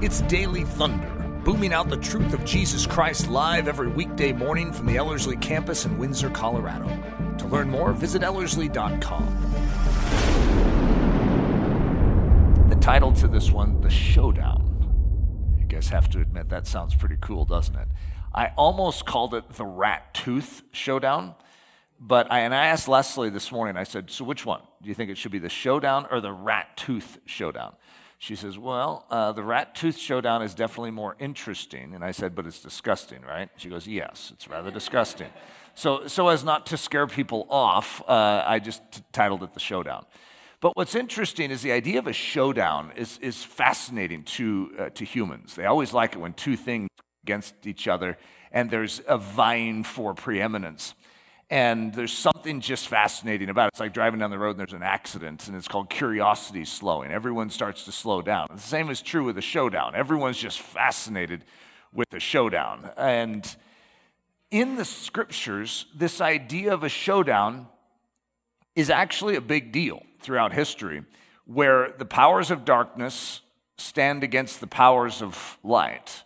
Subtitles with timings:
[0.00, 1.08] It's Daily Thunder,
[1.44, 5.86] booming out the truth of Jesus Christ live every weekday morning from the Ellerslie campus
[5.86, 6.86] in Windsor, Colorado.
[7.38, 9.26] To learn more, visit Ellerslie.com.
[12.68, 15.56] The title to this one, The Showdown.
[15.58, 17.88] You guys have to admit that sounds pretty cool, doesn't it?
[18.32, 21.34] I almost called it the Rat Tooth Showdown.
[21.98, 24.60] But I, and I asked Leslie this morning, I said, so which one?
[24.80, 27.74] Do you think it should be the showdown or the rat tooth showdown?
[28.18, 31.94] She says, Well, uh, the rat tooth showdown is definitely more interesting.
[31.94, 33.48] And I said, But it's disgusting, right?
[33.56, 35.28] She goes, Yes, it's rather disgusting.
[35.74, 39.60] So, so as not to scare people off, uh, I just t- titled it The
[39.60, 40.04] Showdown.
[40.60, 45.04] But what's interesting is the idea of a showdown is, is fascinating to, uh, to
[45.04, 45.54] humans.
[45.54, 46.88] They always like it when two things
[47.22, 48.18] against each other
[48.50, 50.94] and there's a vying for preeminence.
[51.50, 53.70] And there's something just fascinating about it.
[53.74, 57.10] It's like driving down the road and there's an accident, and it's called curiosity slowing.
[57.10, 58.48] Everyone starts to slow down.
[58.50, 59.94] The same is true with a showdown.
[59.94, 61.44] Everyone's just fascinated
[61.92, 62.90] with the showdown.
[62.98, 63.56] And
[64.50, 67.68] in the scriptures, this idea of a showdown
[68.74, 71.02] is actually a big deal throughout history,
[71.46, 73.40] where the powers of darkness
[73.78, 76.24] stand against the powers of light.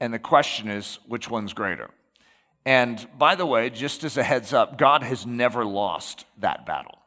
[0.00, 1.90] And the question is, which one's greater?
[2.66, 6.98] And by the way, just as a heads up, God has never lost that battle.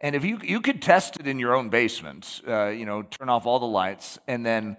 [0.00, 3.28] And if you, you could test it in your own basement, uh, you know, turn
[3.28, 4.76] off all the lights and then,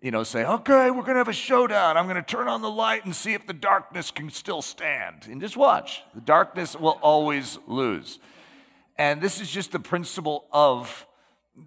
[0.00, 1.96] you know, say, okay, we're going to have a showdown.
[1.96, 5.26] I'm going to turn on the light and see if the darkness can still stand.
[5.28, 6.02] And just watch.
[6.14, 8.18] The darkness will always lose.
[8.96, 11.06] And this is just the principle of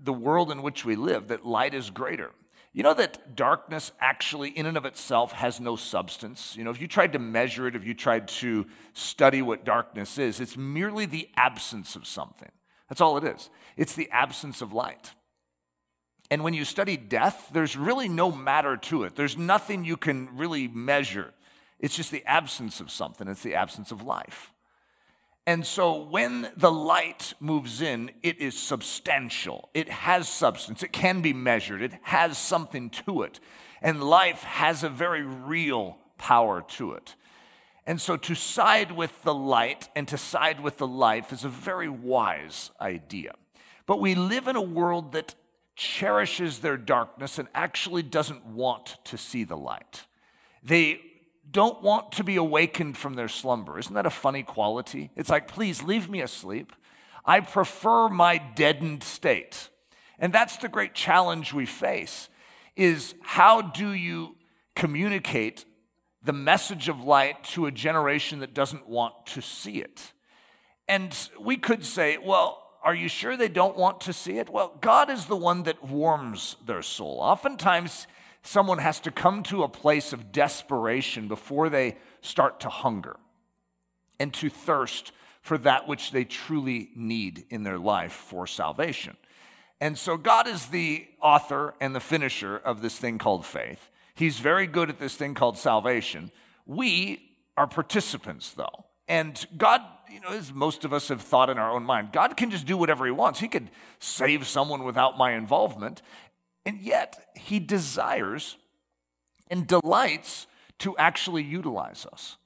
[0.03, 2.31] the world in which we live that light is greater.
[2.76, 6.58] You know that darkness actually, in and of itself, has no substance?
[6.58, 10.18] You know, if you tried to measure it, if you tried to study what darkness
[10.18, 12.52] is, it's merely the absence of something.
[12.90, 13.50] That's all it is.
[13.78, 15.12] It's the absence of light.
[16.30, 20.36] And when you study death, there's really no matter to it, there's nothing you can
[20.36, 21.34] really measure.
[21.80, 24.52] It's just the absence of something, it's the absence of life.
[25.47, 29.69] And so when the light moves in, it is substantial.
[29.73, 30.81] It has substance.
[30.81, 31.83] It can be measured.
[31.83, 33.39] It has something to it.
[33.81, 37.16] And life has a very real power to it.
[37.85, 41.50] And so to side with the light and to side with the life is a
[41.50, 43.35] very wise idea.
[43.85, 45.35] But we live in a world that
[45.75, 50.05] cherishes their darkness and actually doesn't want to see the light.
[50.63, 51.00] They
[51.55, 53.79] don't want to be awakened from their slumber.
[53.79, 55.09] Isn't that a funny quality?
[55.16, 56.73] It's like, please leave me asleep.
[57.23, 59.69] I prefer my deadened state.
[60.19, 62.27] And that's the great challenge we face
[62.75, 64.35] is how do you
[64.75, 65.63] communicate
[66.21, 70.11] the message of light to a generation that doesn't want to see it?
[70.89, 74.49] And we could say, well, are you sure they don't want to see it?
[74.49, 77.19] Well, God is the one that warms their soul.
[77.22, 78.07] Oftentimes,
[78.45, 83.17] someone has to come to a place of desperation before they start to hunger
[84.19, 85.11] and to thirst
[85.41, 89.17] for that which they truly need in their life for salvation.
[89.81, 93.89] And so God is the author and the finisher of this thing called faith.
[94.16, 96.31] He's very good at this thing called salvation.
[96.66, 98.85] We are participants, though.
[99.07, 102.38] And God, you know, as most of us have thought in our own mind, God
[102.38, 103.39] can just do whatever He wants.
[103.39, 103.69] He could
[104.00, 106.01] save someone without my involvement.
[106.66, 108.58] And yet, he desires
[109.50, 110.48] and delights
[110.80, 112.38] to actually utilize us.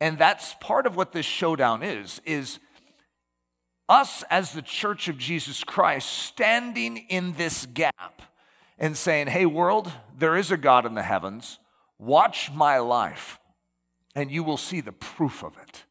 [0.00, 2.58] And that's part of what this showdown is is
[3.88, 8.22] us as the church of Jesus Christ standing in this gap
[8.78, 11.58] and saying, "Hey world, there is a God in the heavens.
[11.98, 13.38] Watch my life
[14.14, 15.84] and you will see the proof of it."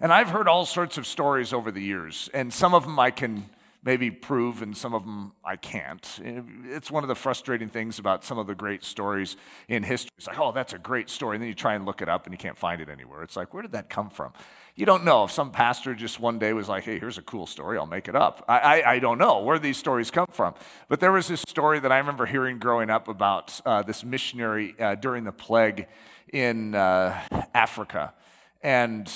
[0.00, 3.10] And I've heard all sorts of stories over the years, and some of them I
[3.10, 3.50] can
[3.84, 6.20] maybe prove, and some of them I can't.
[6.66, 9.36] It's one of the frustrating things about some of the great stories
[9.68, 10.10] in history.
[10.16, 11.36] It's like, oh, that's a great story.
[11.36, 13.22] And then you try and look it up and you can't find it anywhere.
[13.22, 14.32] It's like, where did that come from?
[14.74, 15.24] You don't know.
[15.24, 18.08] If some pastor just one day was like, hey, here's a cool story, I'll make
[18.08, 18.44] it up.
[18.48, 20.54] I, I, I don't know where these stories come from.
[20.88, 24.74] But there was this story that I remember hearing growing up about uh, this missionary
[24.80, 25.86] uh, during the plague
[26.32, 27.20] in uh,
[27.54, 28.14] Africa.
[28.62, 29.12] And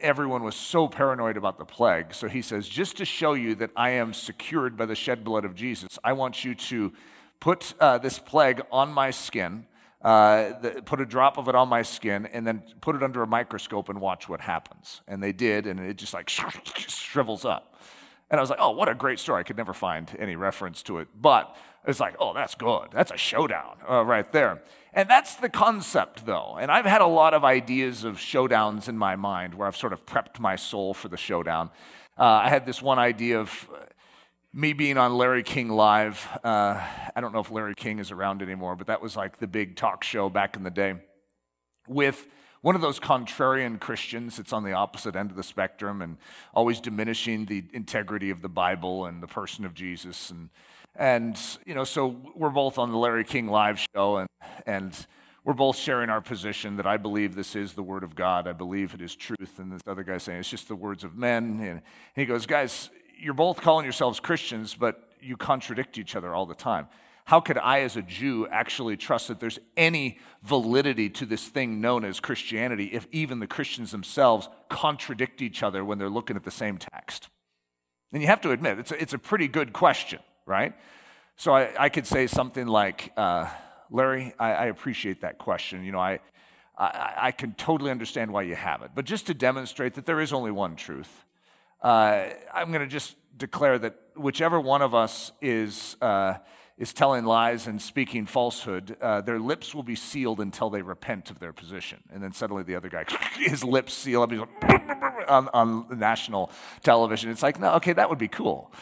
[0.00, 2.14] everyone was so paranoid about the plague.
[2.14, 5.44] So he says, just to show you that I am secured by the shed blood
[5.44, 6.92] of Jesus, I want you to
[7.38, 9.66] put uh, this plague on my skin,
[10.02, 13.22] uh, the, put a drop of it on my skin, and then put it under
[13.22, 15.02] a microscope and watch what happens.
[15.06, 16.28] And they did, and it just like
[16.74, 17.76] shrivels up.
[18.30, 19.40] And I was like, oh, what a great story.
[19.40, 21.08] I could never find any reference to it.
[21.20, 21.56] But
[21.86, 22.88] it's like, oh, that's good.
[22.92, 24.62] That's a showdown uh, right there.
[24.92, 26.56] And that's the concept, though.
[26.60, 29.92] And I've had a lot of ideas of showdowns in my mind where I've sort
[29.92, 31.70] of prepped my soul for the showdown.
[32.18, 33.68] Uh, I had this one idea of
[34.52, 36.28] me being on Larry King Live.
[36.44, 36.80] Uh,
[37.14, 39.76] I don't know if Larry King is around anymore, but that was like the big
[39.76, 40.94] talk show back in the day
[41.88, 42.26] with
[42.62, 46.18] one of those contrarian Christians that's on the opposite end of the spectrum and
[46.52, 50.30] always diminishing the integrity of the Bible and the person of Jesus.
[50.30, 50.50] And,
[50.94, 54.28] and you know, so we're both on the Larry King Live show, and,
[54.66, 55.06] and
[55.42, 58.46] we're both sharing our position that I believe this is the Word of God.
[58.46, 59.58] I believe it is truth.
[59.58, 61.60] And this other guy saying it's just the words of men.
[61.60, 61.80] And
[62.14, 66.54] he goes, guys, you're both calling yourselves Christians, but you contradict each other all the
[66.54, 66.88] time.
[67.24, 71.80] How could I, as a Jew, actually trust that there's any validity to this thing
[71.80, 76.44] known as Christianity if even the Christians themselves contradict each other when they're looking at
[76.44, 77.28] the same text?
[78.12, 80.74] And you have to admit, it's a, it's a pretty good question, right?
[81.36, 83.48] So I, I could say something like, uh,
[83.90, 85.84] Larry, I, I, appreciate that question.
[85.84, 86.20] You know, I,
[86.76, 88.90] I, I, can totally understand why you have it.
[88.94, 91.24] But just to demonstrate that there is only one truth,
[91.82, 96.34] uh, I'm going to just declare that whichever one of us is, uh,
[96.80, 101.30] is telling lies and speaking falsehood, uh, their lips will be sealed until they repent
[101.30, 101.98] of their position.
[102.10, 103.04] And then suddenly the other guy,
[103.36, 104.48] his lips seal up, he's like,
[105.28, 106.50] on, on national
[106.82, 107.30] television.
[107.30, 108.72] It's like, no, okay, that would be cool.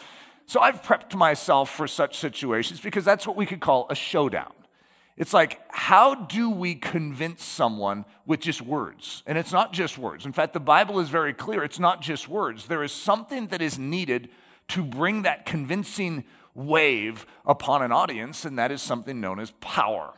[0.45, 4.53] So I've prepped myself for such situations because that's what we could call a showdown.
[5.17, 9.23] It's like, how do we convince someone with just words?
[9.27, 10.25] And it's not just words.
[10.25, 11.65] In fact, the Bible is very clear.
[11.65, 12.67] It's not just words.
[12.67, 14.29] There is something that is needed
[14.69, 16.23] to bring that convincing
[16.67, 20.13] wave upon an audience, and that is something known as power.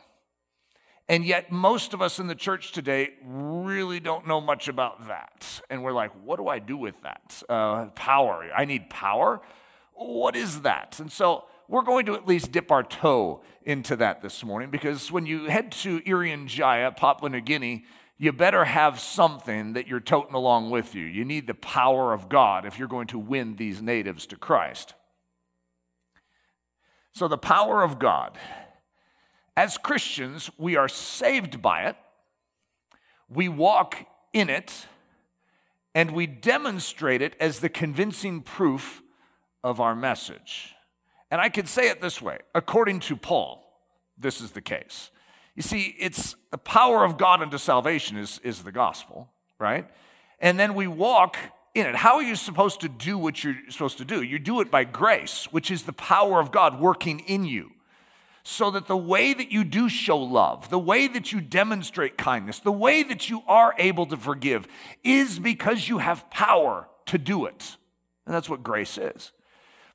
[1.08, 5.60] And yet, most of us in the church today really don't know much about that.
[5.68, 7.42] And we're like, what do I do with that?
[7.48, 8.48] Uh, power.
[8.56, 9.40] I need power?
[9.94, 10.98] What is that?
[11.00, 15.10] And so, we're going to at least dip our toe into that this morning because
[15.10, 17.84] when you head to Irian Jaya, Papua New Guinea,
[18.18, 21.04] you better have something that you're toting along with you.
[21.04, 24.94] You need the power of God if you're going to win these natives to Christ.
[27.12, 28.38] So, the power of God.
[29.56, 31.96] As Christians, we are saved by it,
[33.28, 33.96] we walk
[34.32, 34.86] in it,
[35.94, 39.02] and we demonstrate it as the convincing proof
[39.62, 40.74] of our message.
[41.30, 43.62] And I could say it this way according to Paul,
[44.18, 45.10] this is the case.
[45.54, 49.28] You see, it's the power of God unto salvation is, is the gospel,
[49.58, 49.86] right?
[50.38, 51.36] And then we walk
[51.74, 51.94] in it.
[51.94, 54.22] How are you supposed to do what you're supposed to do?
[54.22, 57.70] You do it by grace, which is the power of God working in you.
[58.44, 62.58] So that the way that you do show love, the way that you demonstrate kindness,
[62.58, 64.66] the way that you are able to forgive
[65.04, 67.76] is because you have power to do it.
[68.26, 69.32] And that's what grace is.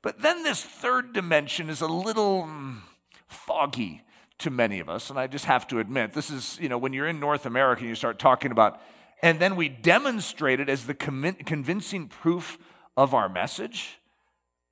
[0.00, 2.78] But then this third dimension is a little mm,
[3.26, 4.02] foggy
[4.38, 5.10] to many of us.
[5.10, 7.80] And I just have to admit, this is, you know, when you're in North America
[7.80, 8.80] and you start talking about,
[9.22, 12.58] and then we demonstrate it as the convincing proof
[12.96, 13.98] of our message.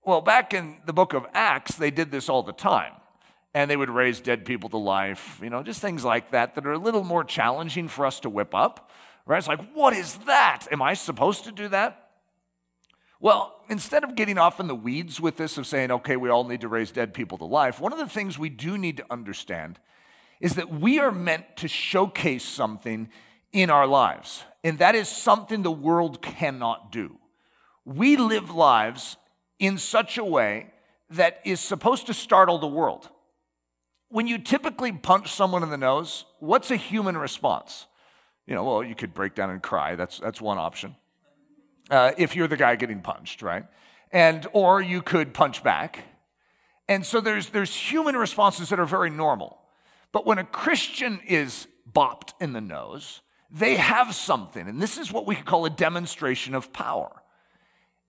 [0.05, 2.93] Well, back in the book of Acts, they did this all the time.
[3.55, 6.67] And they would raise dead people to life, you know, just things like that that
[6.67, 8.91] are a little more challenging for us to whip up,
[9.25, 9.39] right?
[9.39, 10.67] It's like, what is that?
[10.71, 12.11] Am I supposed to do that?
[13.19, 16.45] Well, instead of getting off in the weeds with this of saying, okay, we all
[16.45, 19.07] need to raise dead people to life, one of the things we do need to
[19.11, 19.79] understand
[20.39, 23.09] is that we are meant to showcase something
[23.57, 24.45] in our lives.
[24.63, 27.19] And that is something the world cannot do.
[27.87, 29.17] We live lives
[29.59, 30.75] in such a way
[31.09, 33.09] that is supposed to startle the world.
[34.09, 37.87] When you typically punch someone in the nose, what's a human response?
[38.47, 39.95] You know, well, you could break down and cry.
[39.95, 40.95] That's, that's one option
[41.91, 43.65] uh, if you're the guy getting punched, right?
[44.13, 46.05] And or you could punch back.
[46.89, 49.59] And so there's there's human responses that are very normal.
[50.13, 55.13] But when a Christian is bopped in the nose, they have something, and this is
[55.13, 57.23] what we could call a demonstration of power.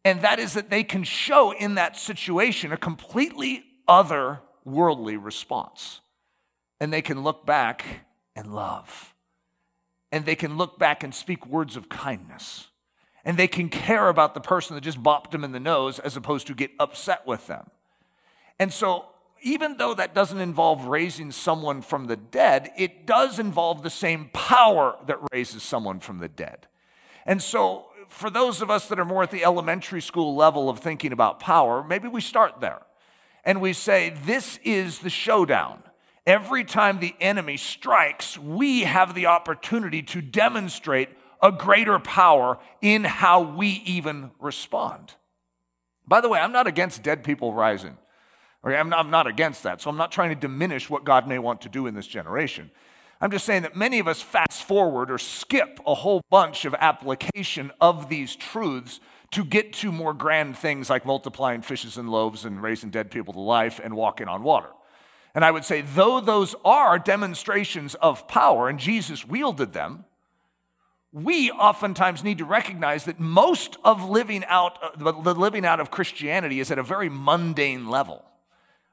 [0.03, 6.01] And that is that they can show in that situation a completely other worldly response.
[6.79, 9.13] And they can look back and love.
[10.11, 12.67] And they can look back and speak words of kindness
[13.27, 16.15] and they can care about the person that just bopped them in the nose as
[16.15, 17.69] opposed to get upset with them.
[18.57, 19.07] And so,
[19.41, 24.29] even though that doesn't involve raising someone from the dead, it does involve the same
[24.33, 26.67] power that raises someone from the dead.
[27.25, 30.79] And so, for those of us that are more at the elementary school level of
[30.79, 32.81] thinking about power, maybe we start there
[33.43, 35.83] and we say, This is the showdown.
[36.25, 41.09] Every time the enemy strikes, we have the opportunity to demonstrate
[41.41, 45.15] a greater power in how we even respond.
[46.05, 47.97] By the way, I'm not against dead people rising.
[48.67, 49.79] Okay, I'm, not, I'm not against that.
[49.81, 52.69] So I'm not trying to diminish what God may want to do in this generation.
[53.21, 56.75] I'm just saying that many of us fast forward or skip a whole bunch of
[56.75, 58.99] application of these truths
[59.31, 63.33] to get to more grand things like multiplying fishes and loaves and raising dead people
[63.33, 64.69] to life and walking on water.
[65.33, 70.03] And I would say, though those are demonstrations of power and Jesus wielded them,
[71.13, 75.89] we oftentimes need to recognize that most of living out, uh, the living out of
[75.89, 78.25] Christianity is at a very mundane level.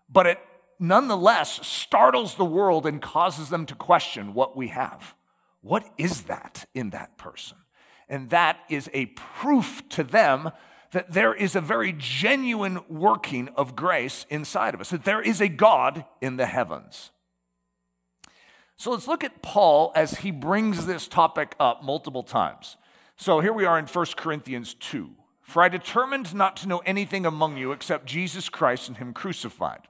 [0.08, 0.38] But it
[0.78, 5.14] nonetheless startles the world and causes them to question what we have.
[5.60, 7.56] What is that in that person?
[8.08, 10.50] And that is a proof to them
[10.90, 15.40] that there is a very genuine working of grace inside of us, that there is
[15.40, 17.10] a God in the heavens.
[18.76, 22.76] So let's look at Paul as he brings this topic up multiple times.
[23.16, 25.10] So here we are in 1 Corinthians 2.
[25.40, 29.88] For I determined not to know anything among you except Jesus Christ and Him crucified.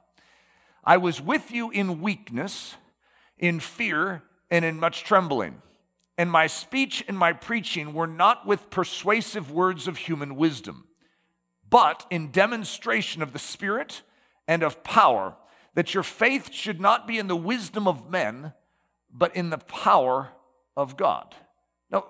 [0.85, 2.75] I was with you in weakness,
[3.37, 5.61] in fear, and in much trembling.
[6.17, 10.85] And my speech and my preaching were not with persuasive words of human wisdom,
[11.69, 14.01] but in demonstration of the Spirit
[14.47, 15.35] and of power,
[15.73, 18.53] that your faith should not be in the wisdom of men,
[19.11, 20.29] but in the power
[20.77, 21.35] of God.
[21.91, 22.05] Now,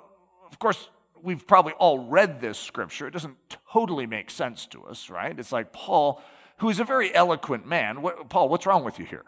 [0.49, 0.89] of course,
[1.23, 3.07] we've probably all read this scripture.
[3.07, 3.37] It doesn't
[3.71, 5.37] totally make sense to us, right?
[5.37, 6.21] It's like Paul,
[6.57, 8.01] who is a very eloquent man.
[8.01, 9.25] What, Paul, what's wrong with you here?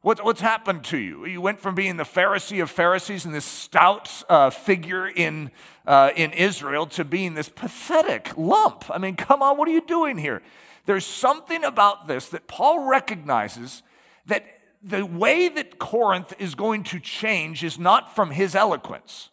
[0.00, 1.26] What, what's happened to you?
[1.26, 5.50] You went from being the Pharisee of Pharisees and this stout uh, figure in,
[5.86, 8.84] uh, in Israel to being this pathetic lump.
[8.90, 10.40] I mean, come on, what are you doing here?
[10.86, 13.82] There's something about this that Paul recognizes
[14.26, 14.44] that
[14.82, 19.30] the way that Corinth is going to change is not from his eloquence,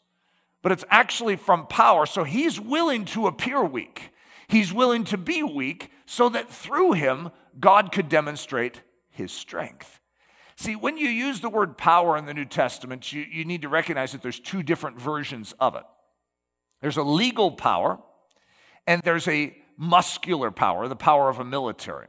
[0.64, 2.08] but it's actually from power.
[2.08, 4.10] So he's willing to appear weak.
[4.48, 10.00] He's willing to be weak so that through him, God could demonstrate his strength.
[10.56, 13.70] See, when you use the word power in the New Testament, you, you need to
[13.70, 15.84] recognize that there's two different versions of it.
[16.82, 18.00] There's a legal power,
[18.88, 22.08] and there's a muscular power, the power of a military.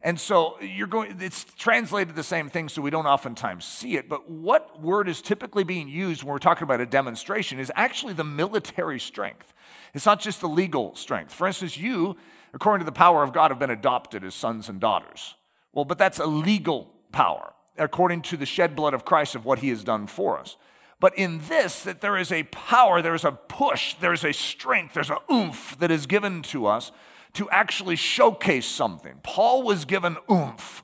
[0.00, 4.08] And so you're going, it's translated the same thing, so we don't oftentimes see it.
[4.08, 8.12] But what word is typically being used when we're talking about a demonstration is actually
[8.12, 9.52] the military strength.
[9.94, 11.34] It's not just the legal strength.
[11.34, 12.16] For instance, you,
[12.54, 15.34] according to the power of God, have been adopted as sons and daughters.
[15.72, 19.60] Well, but that's a legal power, according to the shed blood of Christ of what
[19.60, 20.56] he has done for us.
[21.00, 24.94] But in this, that there is a power, there is a push, there's a strength,
[24.94, 26.90] there's a oomph that is given to us
[27.34, 29.20] to actually showcase something.
[29.22, 30.82] Paul was given oomph,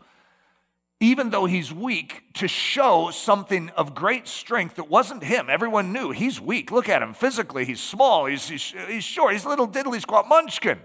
[1.01, 5.51] even though he's weak, to show something of great strength that wasn't him.
[5.51, 6.71] Everyone knew he's weak.
[6.71, 7.65] Look at him physically.
[7.65, 10.79] He's small, he's, he's, he's short, he's little diddly squat munchkin.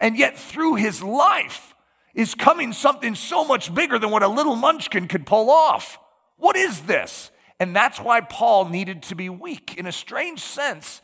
[0.00, 1.74] And yet, through his life,
[2.14, 5.98] is coming something so much bigger than what a little munchkin could pull off.
[6.36, 7.30] What is this?
[7.58, 9.74] And that's why Paul needed to be weak.
[9.76, 11.02] In a strange sense,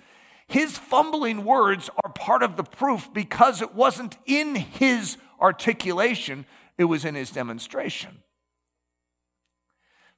[0.48, 6.46] his fumbling words are part of the proof because it wasn't in his articulation,
[6.78, 8.22] it was in his demonstration.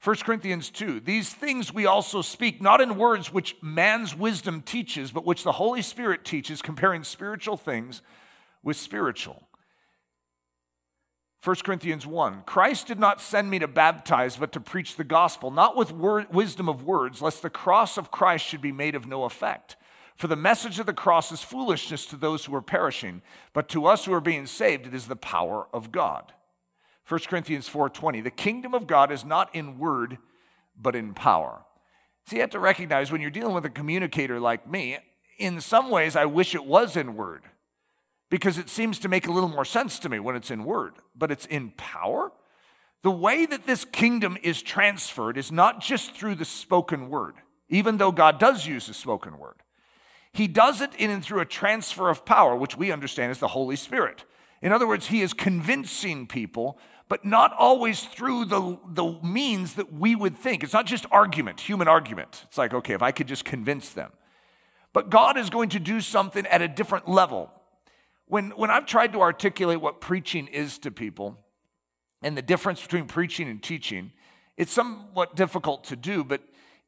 [0.04, 5.10] 1 Corinthians 2 These things we also speak, not in words which man's wisdom teaches,
[5.10, 8.02] but which the Holy Spirit teaches, comparing spiritual things
[8.62, 9.48] with spiritual.
[11.44, 15.50] 1 Corinthians 1 Christ did not send me to baptize, but to preach the gospel,
[15.50, 19.06] not with word, wisdom of words, lest the cross of Christ should be made of
[19.06, 19.76] no effect.
[20.16, 23.22] For the message of the cross is foolishness to those who are perishing,
[23.52, 26.32] but to us who are being saved, it is the power of God.
[27.06, 30.18] 1 Corinthians 4:20 The kingdom of God is not in word,
[30.76, 31.64] but in power.
[32.26, 34.98] So you have to recognize when you're dealing with a communicator like me,
[35.38, 37.44] in some ways I wish it was in word
[38.30, 40.94] because it seems to make a little more sense to me when it's in word,
[41.16, 42.32] but it's in power.
[43.02, 47.36] The way that this kingdom is transferred is not just through the spoken word,
[47.68, 49.62] even though God does use the spoken word.
[50.32, 53.48] He does it in and through a transfer of power, which we understand as the
[53.48, 54.24] Holy Spirit.
[54.60, 59.92] In other words, he is convincing people, but not always through the, the means that
[59.92, 60.62] we would think.
[60.62, 62.44] It's not just argument, human argument.
[62.48, 64.12] It's like, okay, if I could just convince them.
[64.92, 67.50] But God is going to do something at a different level.
[68.28, 71.38] When, when I've tried to articulate what preaching is to people
[72.22, 74.12] and the difference between preaching and teaching,
[74.56, 76.42] it's somewhat difficult to do, but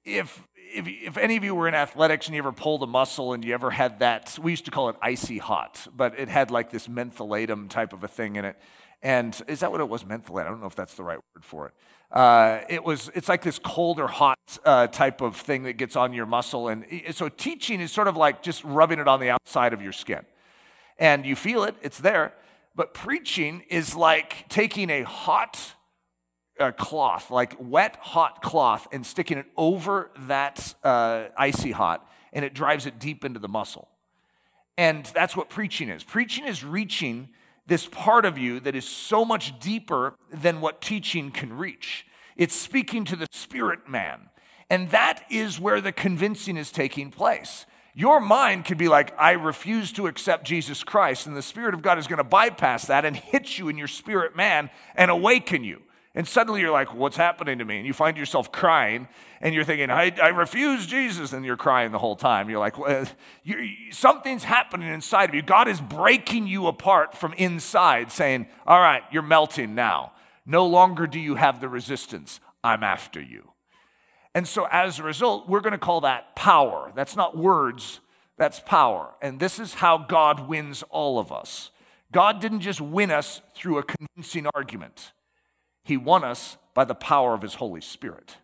[0.04, 3.32] if if, if any of you were in athletics and you ever pulled a muscle
[3.32, 6.50] and you ever had that, we used to call it icy hot, but it had
[6.50, 8.56] like this mentholatum type of a thing in it.
[9.02, 10.04] And is that what it was?
[10.04, 10.42] Mentholate?
[10.42, 11.75] I don't know if that's the right word for it.
[12.12, 13.11] Uh, it was.
[13.14, 16.68] It's like this cold or hot uh, type of thing that gets on your muscle,
[16.68, 19.92] and so teaching is sort of like just rubbing it on the outside of your
[19.92, 20.20] skin,
[21.00, 21.75] and you feel it.
[21.83, 22.35] It's there.
[22.76, 25.75] But preaching is like taking a hot
[26.61, 32.45] uh, cloth, like wet, hot cloth, and sticking it over that uh, icy hot, and
[32.45, 33.88] it drives it deep into the muscle.
[34.76, 36.04] And that's what preaching is.
[36.04, 37.30] Preaching is reaching
[37.66, 42.07] this part of you that is so much deeper than what teaching can reach.
[42.37, 44.28] It's speaking to the spirit man.
[44.69, 47.66] And that is where the convincing is taking place.
[47.94, 51.26] Your mind could be like, I refuse to accept Jesus Christ.
[51.26, 53.88] And the Spirit of God is going to bypass that and hit you in your
[53.88, 55.82] spirit man and awaken you.
[56.14, 57.78] And suddenly you're like, what's happening to me?
[57.78, 59.06] And you find yourself crying
[59.40, 61.32] and you're thinking, I, I refuse Jesus.
[61.32, 62.50] And you're crying the whole time.
[62.50, 63.06] You're like, well,
[63.44, 65.42] you're, something's happening inside of you.
[65.42, 70.12] God is breaking you apart from inside, saying, All right, you're melting now.
[70.44, 72.40] No longer do you have the resistance.
[72.64, 73.50] I'm after you.
[74.34, 76.92] And so as a result, we're going to call that power.
[76.94, 78.00] That's not words,
[78.38, 79.14] that's power.
[79.20, 81.70] And this is how God wins all of us.
[82.12, 85.12] God didn't just win us through a convincing argument.
[85.84, 88.37] He won us by the power of His Holy Spirit.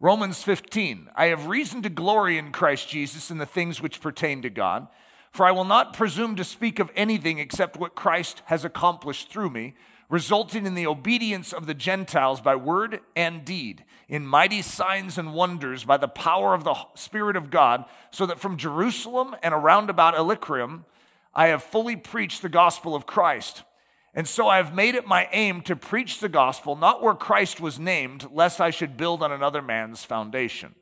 [0.00, 4.42] Romans 15 I have reason to glory in Christ Jesus in the things which pertain
[4.42, 4.88] to God,
[5.32, 9.50] for I will not presume to speak of anything except what Christ has accomplished through
[9.50, 9.74] me,
[10.12, 15.32] resulting in the obedience of the Gentiles by word and deed, in mighty signs and
[15.32, 19.88] wonders by the power of the Spirit of God, so that from Jerusalem and around
[19.88, 20.84] about Illyricum
[21.34, 23.62] I have fully preached the gospel of Christ.
[24.12, 27.58] And so I have made it my aim to preach the gospel, not where Christ
[27.58, 30.74] was named, lest I should build on another man's foundation.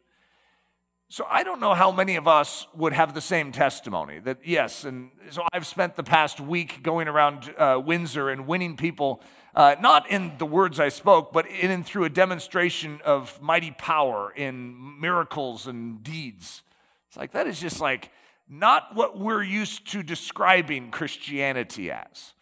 [1.13, 4.85] So I don't know how many of us would have the same testimony that, yes,
[4.85, 9.21] and so I've spent the past week going around uh, Windsor and winning people,
[9.57, 13.73] uh, not in the words I spoke, but in and through a demonstration of mighty
[13.73, 16.63] power in miracles and deeds.
[17.09, 18.13] It's like, that is just like
[18.49, 22.35] not what we're used to describing Christianity as.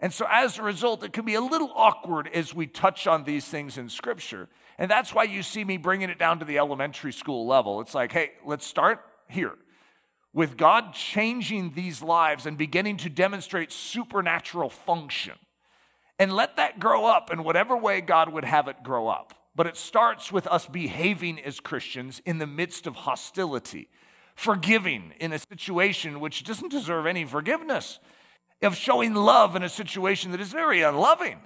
[0.00, 3.22] And so, as a result, it can be a little awkward as we touch on
[3.22, 4.48] these things in Scripture.
[4.78, 7.80] And that's why you see me bringing it down to the elementary school level.
[7.80, 9.54] It's like, hey, let's start here.
[10.32, 15.34] With God changing these lives and beginning to demonstrate supernatural function.
[16.18, 19.34] And let that grow up in whatever way God would have it grow up.
[19.54, 23.88] But it starts with us behaving as Christians in the midst of hostility,
[24.34, 27.98] forgiving in a situation which doesn't deserve any forgiveness
[28.62, 31.38] of showing love in a situation that is very unloving.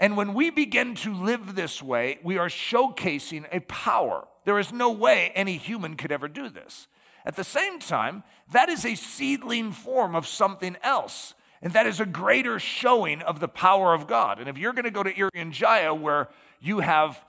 [0.00, 4.26] And when we begin to live this way, we are showcasing a power.
[4.46, 6.88] There is no way any human could ever do this.
[7.26, 11.34] At the same time, that is a seedling form of something else.
[11.60, 14.40] And that is a greater showing of the power of God.
[14.40, 17.22] And if you're going to go to Irian Jaya, where you have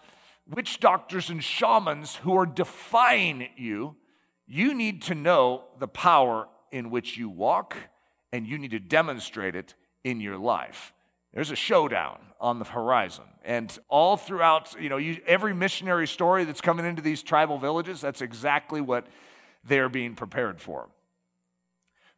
[0.49, 3.97] witch doctors and shamans who are defying you,
[4.47, 7.75] you need to know the power in which you walk
[8.31, 10.93] and you need to demonstrate it in your life.
[11.33, 13.23] There's a showdown on the horizon.
[13.43, 18.01] And all throughout, you know, you, every missionary story that's coming into these tribal villages,
[18.01, 19.07] that's exactly what
[19.63, 20.89] they're being prepared for.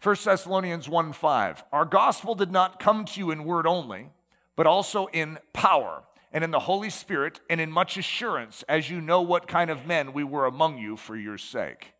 [0.01, 1.63] 1 Thessalonians 1 5.
[1.71, 4.09] Our gospel did not come to you in word only,
[4.55, 8.99] but also in power and in the Holy Spirit and in much assurance, as you
[8.99, 11.93] know what kind of men we were among you for your sake.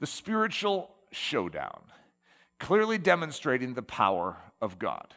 [0.00, 1.84] The spiritual showdown
[2.58, 5.14] clearly demonstrating the power of God.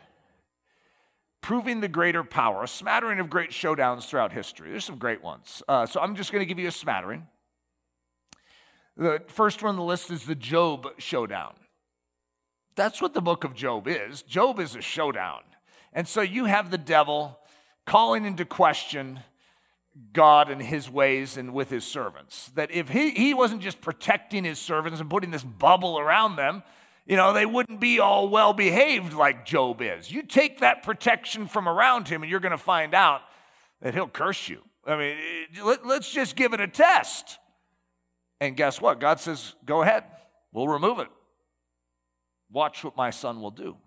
[1.48, 4.70] Proving the greater power, a smattering of great showdowns throughout history.
[4.70, 5.64] There's some great ones.
[5.66, 7.26] Uh, so I'm just going to give you a smattering.
[8.98, 11.54] The first one on the list is the Job showdown.
[12.76, 14.24] That's what the book of Job is.
[14.24, 15.40] Job is a showdown.
[15.94, 17.40] And so you have the devil
[17.86, 19.22] calling into question
[20.12, 22.52] God and his ways and with his servants.
[22.56, 26.64] That if he, he wasn't just protecting his servants and putting this bubble around them,
[27.08, 30.12] you know, they wouldn't be all well behaved like Job is.
[30.12, 33.22] You take that protection from around him, and you're going to find out
[33.82, 34.62] that he'll curse you.
[34.86, 35.18] I mean,
[35.58, 37.40] eh, let, us just give it a test.
[38.42, 39.00] And guess what?
[39.00, 40.04] God says, go ahead,
[40.52, 41.08] we'll remove it.
[42.52, 43.78] Watch what my son will do.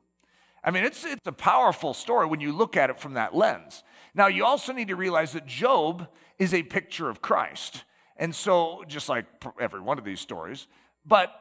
[0.64, 3.84] I mean, it's, it's a powerful story when you look at it from that lens.
[4.14, 7.84] Now, you also need to realize that Job is a picture of Christ.
[8.16, 9.26] And so, just like
[9.58, 10.66] every one of these stories,
[11.06, 11.32] but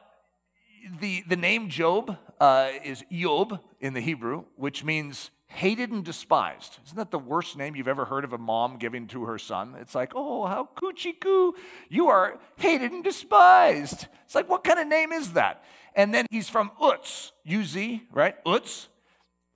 [1.00, 6.78] the, the name Job uh, is Yob in the Hebrew, which means hated and despised.
[6.86, 9.76] Isn't that the worst name you've ever heard of a mom giving to her son?
[9.80, 11.54] It's like, oh, how coochie coo.
[11.88, 14.06] You are hated and despised.
[14.24, 15.64] It's like, what kind of name is that?
[15.94, 18.36] And then he's from Uz, U-Z, right?
[18.46, 18.88] Uz.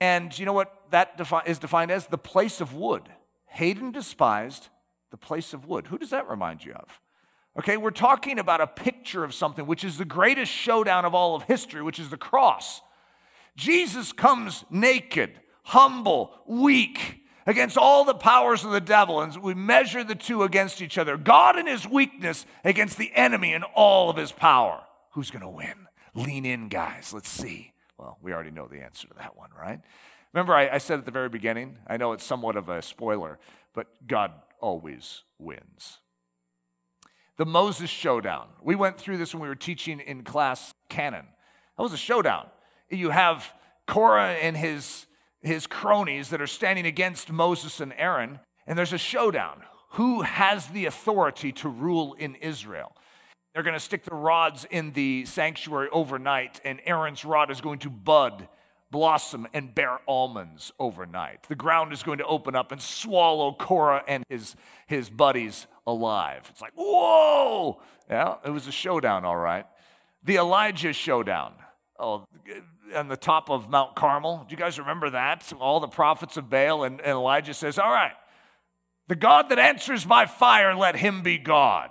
[0.01, 2.07] And you know what that defi- is defined as?
[2.07, 3.09] The place of wood.
[3.45, 4.67] Hated and despised,
[5.11, 5.87] the place of wood.
[5.87, 6.99] Who does that remind you of?
[7.57, 11.35] Okay, we're talking about a picture of something which is the greatest showdown of all
[11.35, 12.81] of history, which is the cross.
[13.55, 20.03] Jesus comes naked, humble, weak, against all the powers of the devil, and we measure
[20.03, 21.15] the two against each other.
[21.15, 24.83] God in his weakness against the enemy in all of his power.
[25.11, 25.87] Who's going to win?
[26.13, 27.13] Lean in, guys.
[27.13, 27.71] Let's see.
[27.97, 29.79] Well, we already know the answer to that one, right?
[30.33, 33.39] Remember, I, I said at the very beginning, I know it's somewhat of a spoiler,
[33.73, 35.99] but God always wins.
[37.37, 38.47] The Moses showdown.
[38.61, 41.25] We went through this when we were teaching in class canon.
[41.77, 42.47] That was a showdown.
[42.89, 43.53] You have
[43.87, 45.05] Korah and his,
[45.41, 49.63] his cronies that are standing against Moses and Aaron, and there's a showdown.
[49.91, 52.95] Who has the authority to rule in Israel?
[53.53, 57.79] They're going to stick the rods in the sanctuary overnight, and Aaron's rod is going
[57.79, 58.47] to bud,
[58.91, 61.43] blossom, and bear almonds overnight.
[61.49, 64.55] The ground is going to open up and swallow Korah and his,
[64.87, 66.47] his buddies alive.
[66.49, 67.81] It's like, whoa!
[68.09, 69.65] Yeah, it was a showdown, all right.
[70.23, 71.53] The Elijah showdown.
[71.99, 72.27] Oh,
[72.93, 74.45] on the top of Mount Carmel.
[74.47, 75.51] Do you guys remember that?
[75.59, 78.13] All the prophets of Baal, and, and Elijah says, All right,
[79.07, 81.89] the God that answers by fire, let him be God.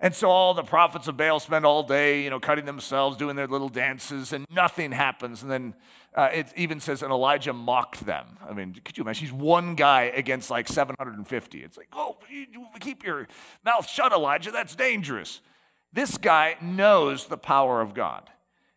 [0.00, 3.34] And so all the prophets of Baal spend all day, you know, cutting themselves, doing
[3.34, 5.42] their little dances, and nothing happens.
[5.42, 5.74] And then
[6.18, 8.26] uh, it even says, and Elijah mocked them.
[8.48, 9.28] I mean, could you imagine?
[9.28, 11.62] He's one guy against like 750.
[11.62, 12.18] It's like, oh,
[12.80, 13.28] keep your
[13.64, 14.50] mouth shut, Elijah.
[14.50, 15.40] That's dangerous.
[15.92, 18.30] This guy knows the power of God.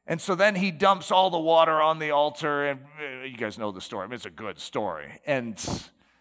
[0.05, 3.57] And so then he dumps all the water on the altar, and uh, you guys
[3.57, 4.03] know the story.
[4.03, 5.19] I mean, it's a good story.
[5.25, 5.59] And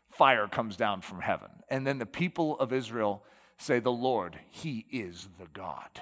[0.09, 1.51] fire comes down from heaven.
[1.69, 3.25] And then the people of Israel
[3.59, 6.01] say, The Lord, He is the God.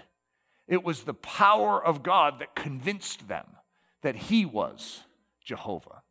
[0.68, 3.46] It was the power of God that convinced them
[4.02, 5.02] that He was
[5.48, 6.02] Jehovah.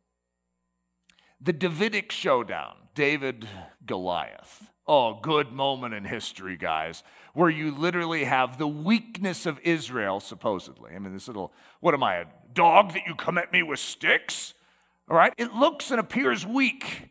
[1.40, 3.46] The Davidic showdown, David
[3.86, 4.68] Goliath.
[4.84, 10.90] Oh, good moment in history, guys, where you literally have the weakness of Israel, supposedly.
[10.92, 13.78] I mean, this little, what am I, a dog that you come at me with
[13.78, 14.54] sticks?
[15.08, 15.32] All right?
[15.38, 17.10] It looks and appears weak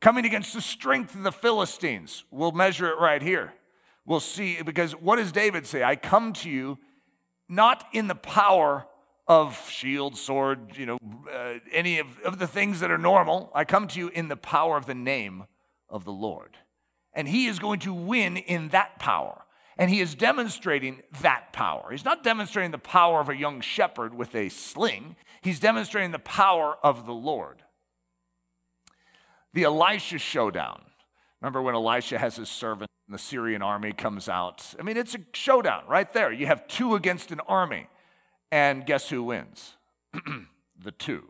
[0.00, 2.22] coming against the strength of the Philistines.
[2.30, 3.52] We'll measure it right here.
[4.06, 5.82] We'll see, because what does David say?
[5.82, 6.78] I come to you
[7.48, 8.86] not in the power
[9.26, 10.98] of shield, sword, you know,
[11.32, 13.50] uh, any of, of the things that are normal.
[13.54, 15.44] I come to you in the power of the name
[15.88, 16.56] of the Lord.
[17.14, 19.42] And he is going to win in that power.
[19.76, 21.90] And he is demonstrating that power.
[21.90, 26.18] He's not demonstrating the power of a young shepherd with a sling, he's demonstrating the
[26.18, 27.62] power of the Lord.
[29.52, 30.82] The Elisha showdown.
[31.40, 34.74] Remember when Elisha has his servant and the Syrian army comes out?
[34.78, 36.32] I mean, it's a showdown right there.
[36.32, 37.86] You have two against an army.
[38.54, 39.74] And guess who wins?
[40.80, 41.24] the two.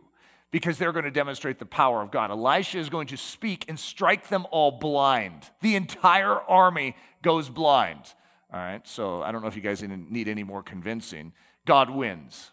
[0.51, 2.29] Because they're going to demonstrate the power of God.
[2.29, 5.49] Elisha is going to speak and strike them all blind.
[5.61, 8.13] The entire army goes blind.
[8.53, 11.33] All right, so I don't know if you guys need any more convincing.
[11.65, 12.51] God wins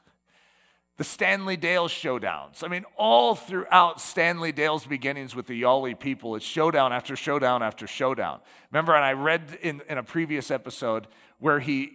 [0.98, 2.62] the Stanley Dale showdowns.
[2.62, 7.62] I mean, all throughout Stanley Dale's beginnings with the Yali people, it's showdown after showdown
[7.62, 8.40] after showdown.
[8.70, 11.08] Remember, and I read in, in a previous episode
[11.38, 11.90] where he,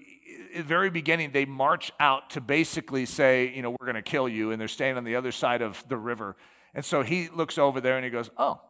[0.55, 4.27] the very beginning, they march out to basically say, you know, we're going to kill
[4.29, 6.35] you, and they're standing on the other side of the river.
[6.73, 8.61] And so he looks over there and he goes, oh,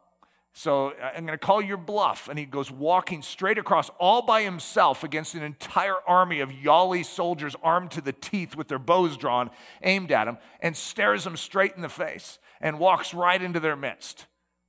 [0.54, 2.30] so I'm going to call your bluff.
[2.30, 7.06] And he goes walking straight across all by himself against an entire army of Yali
[7.06, 9.52] soldiers armed to the teeth with their bows drawn,
[9.84, 13.76] aimed at him, and stares them straight in the face and walks right into their
[13.76, 14.26] midst.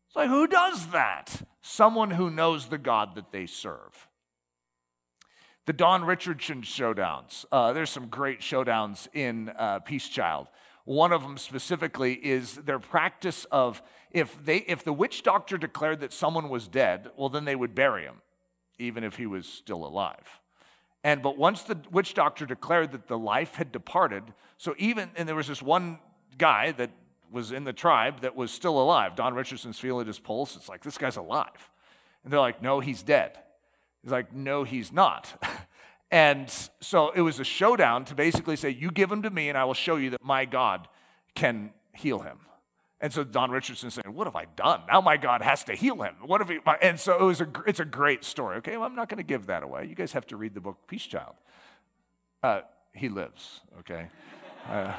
[0.09, 1.43] It's like, who does that?
[1.63, 4.09] Someone who knows the God that they serve.
[5.69, 7.45] The Don Richardson showdowns.
[7.53, 10.47] Uh, there's some great showdowns in uh, Peace Child.
[10.87, 16.01] One of them specifically is their practice of if they if the witch doctor declared
[16.01, 18.23] that someone was dead, well then they would bury him,
[18.79, 20.41] even if he was still alive.
[21.05, 24.23] And but once the witch doctor declared that the life had departed,
[24.57, 25.99] so even and there was this one
[26.39, 26.93] guy that
[27.31, 29.17] was in the tribe that was still alive.
[29.17, 30.57] Don Richardson's feeling his pulse.
[30.57, 31.71] It's like this guy's alive,
[32.25, 33.37] and they're like, no, he's dead.
[34.03, 35.43] He's like, no, he's not.
[36.11, 39.59] And so it was a showdown to basically say, You give him to me, and
[39.59, 40.89] I will show you that my God
[41.35, 42.39] can heal him.
[43.01, 44.81] And so Don Richardson saying, "What have I done?
[44.89, 46.15] Now my God has to heal him.
[46.27, 48.57] What have he?" And so it was a, it's a great story.
[48.57, 49.87] Okay, well, I'm not going to give that away.
[49.87, 51.35] You guys have to read the book Peace Child.
[52.43, 53.61] Uh, he lives.
[53.81, 54.09] Okay.
[54.69, 54.95] Uh,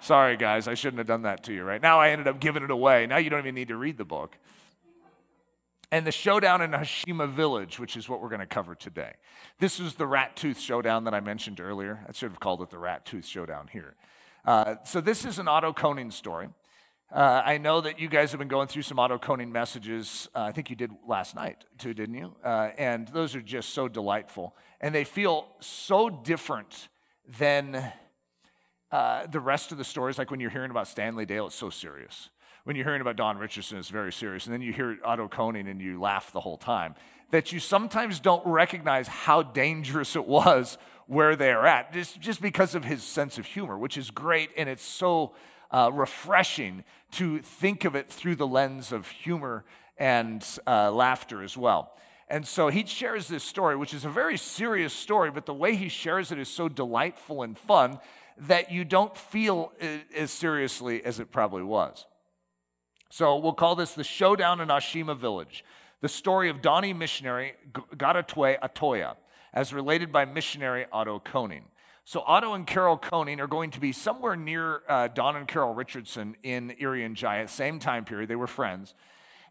[0.00, 1.62] sorry, guys, I shouldn't have done that to you.
[1.62, 3.06] Right now, I ended up giving it away.
[3.06, 4.38] Now you don't even need to read the book
[5.92, 9.12] and the showdown in Hashima Village, which is what we're going to cover today.
[9.58, 12.00] This was the rat tooth showdown that I mentioned earlier.
[12.08, 13.94] I should have called it the rat tooth showdown here.
[14.44, 16.48] Uh, so, this is an Otto Koning story.
[17.12, 20.30] Uh, I know that you guys have been going through some Otto Koning messages.
[20.34, 22.34] Uh, I think you did last night too, didn't you?
[22.42, 24.56] Uh, and those are just so delightful.
[24.80, 26.88] And they feel so different
[27.38, 27.92] than
[28.90, 30.16] uh, the rest of the stories.
[30.16, 32.30] Like when you're hearing about Stanley Dale, it's so serious
[32.64, 34.46] when you're hearing about Don Richardson, it's very serious.
[34.46, 36.94] And then you hear Otto Koning and you laugh the whole time.
[37.30, 42.40] That you sometimes don't recognize how dangerous it was where they are at, just, just
[42.40, 44.50] because of his sense of humor, which is great.
[44.56, 45.32] And it's so
[45.70, 49.64] uh, refreshing to think of it through the lens of humor
[49.98, 51.92] and uh, laughter as well.
[52.28, 55.74] And so he shares this story, which is a very serious story, but the way
[55.74, 57.98] he shares it is so delightful and fun
[58.38, 59.72] that you don't feel
[60.16, 62.06] as seriously as it probably was.
[63.12, 65.66] So we'll call this the showdown in Ashima village,
[66.00, 69.16] the story of Dani missionary Garatwe Atoya,
[69.52, 71.64] as related by missionary Otto Koning.
[72.06, 75.74] So Otto and Carol Koning are going to be somewhere near uh, Don and Carol
[75.74, 78.30] Richardson in Erie Irian Jaya, same time period.
[78.30, 78.94] They were friends.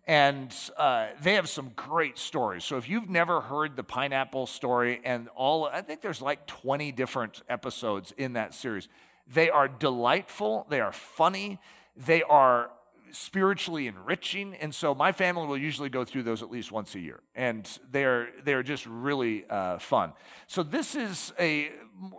[0.08, 2.63] And uh, they have some great stories.
[2.65, 6.91] So if you've never heard the pineapple story and all, I think there's like 20
[6.93, 8.88] different episodes in that series.
[9.32, 11.60] They are delightful, they are funny,
[11.95, 12.71] they are
[13.12, 14.56] spiritually enriching.
[14.56, 17.21] And so my family will usually go through those at least once a year.
[17.36, 20.13] And they're, they're just really uh, fun.
[20.47, 21.71] So this is a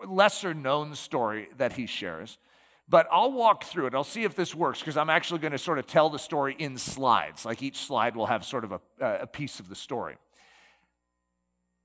[0.06, 2.38] lesser known story that he shares.
[2.88, 3.94] But I'll walk through it.
[3.94, 6.54] I'll see if this works because I'm actually going to sort of tell the story
[6.58, 7.44] in slides.
[7.44, 10.16] Like each slide will have sort of a, a piece of the story.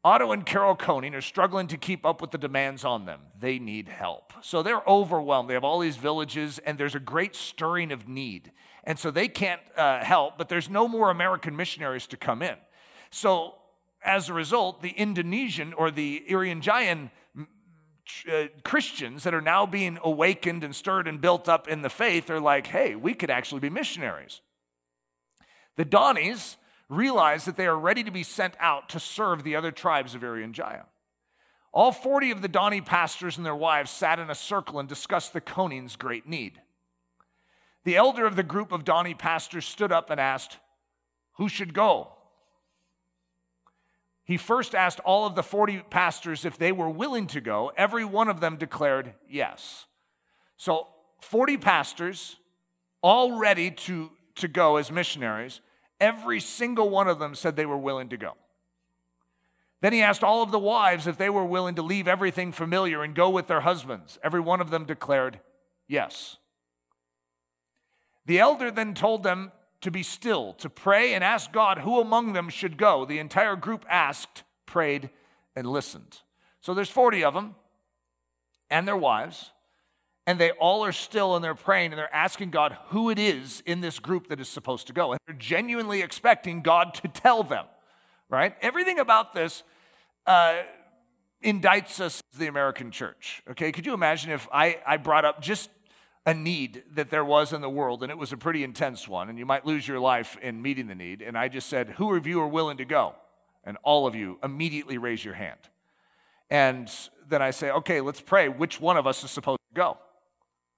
[0.03, 3.19] Otto and Carol Koning are struggling to keep up with the demands on them.
[3.37, 4.31] They need help.
[4.41, 5.49] So they're overwhelmed.
[5.49, 8.53] They have all these villages, and there's a great stirring of need.
[8.87, 12.55] And so they can't uh, help, but there's no more American missionaries to come in.
[13.11, 13.55] So
[14.01, 17.11] as a result, the Indonesian or the Irian Jayan
[18.31, 22.29] uh, Christians that are now being awakened and stirred and built up in the faith
[22.29, 24.39] are like, hey, we could actually be missionaries.
[25.75, 26.55] The Danis
[26.87, 30.21] realize that they are ready to be sent out to serve the other tribes of
[30.21, 30.85] Irian Jaya.
[31.73, 35.33] All 40 of the Dani pastors and their wives sat in a circle and discussed
[35.33, 36.61] the Koning's great need.
[37.87, 40.57] The elder of the group of Dani pastors stood up and asked,
[41.35, 42.09] Who should go?
[44.25, 47.71] He first asked all of the 40 pastors if they were willing to go.
[47.77, 49.85] Every one of them declared yes.
[50.57, 50.89] So,
[51.21, 52.35] 40 pastors,
[53.01, 55.61] all ready to, to go as missionaries,
[56.01, 58.33] every single one of them said they were willing to go.
[59.79, 63.01] Then he asked all of the wives if they were willing to leave everything familiar
[63.01, 64.19] and go with their husbands.
[64.21, 65.39] Every one of them declared
[65.87, 66.35] yes.
[68.27, 72.33] The elder then told them to be still, to pray and ask God who among
[72.33, 73.05] them should go.
[73.05, 75.09] The entire group asked, prayed,
[75.55, 76.19] and listened.
[76.61, 77.55] So there's 40 of them
[78.69, 79.51] and their wives,
[80.25, 83.63] and they all are still and they're praying and they're asking God who it is
[83.65, 85.13] in this group that is supposed to go.
[85.13, 87.65] And they're genuinely expecting God to tell them,
[88.29, 88.55] right?
[88.61, 89.63] Everything about this
[90.25, 90.63] uh,
[91.41, 93.71] indicts us the American church, okay?
[93.71, 95.69] Could you imagine if I, I brought up just
[96.27, 99.29] a need that there was in the world, and it was a pretty intense one,
[99.29, 101.21] and you might lose your life in meeting the need.
[101.21, 103.15] And I just said, Who of you are willing to go?
[103.63, 105.59] And all of you immediately raise your hand.
[106.49, 106.91] And
[107.29, 108.49] then I say, Okay, let's pray.
[108.49, 109.97] Which one of us is supposed to go?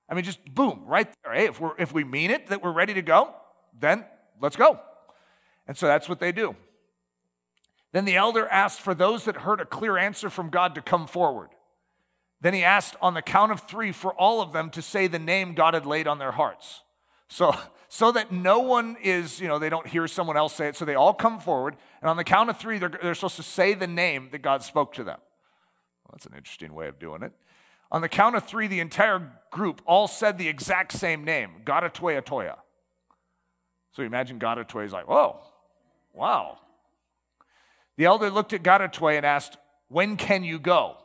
[0.07, 1.33] I mean, just boom, right there.
[1.33, 3.33] Hey, if, we're, if we mean it that we're ready to go,
[3.77, 4.05] then
[4.39, 4.79] let's go.
[5.67, 6.55] And so that's what they do.
[7.91, 11.07] Then the elder asked for those that heard a clear answer from God to come
[11.07, 11.49] forward.
[12.41, 15.19] Then he asked on the count of three for all of them to say the
[15.19, 16.81] name God had laid on their hearts.
[17.27, 17.53] So,
[17.89, 20.75] so that no one is, you know, they don't hear someone else say it.
[20.75, 23.43] So they all come forward, and on the count of three, they're, they're supposed to
[23.43, 25.19] say the name that God spoke to them.
[26.05, 27.33] Well, that's an interesting way of doing it.
[27.91, 32.21] On the count of three, the entire group all said the exact same name, Garatwe
[32.21, 32.55] Atoya.
[33.91, 35.39] So you imagine Garatwe is like, whoa,
[36.13, 36.59] wow.
[37.97, 39.57] The elder looked at Garatwe and asked,
[39.89, 40.97] When can you go?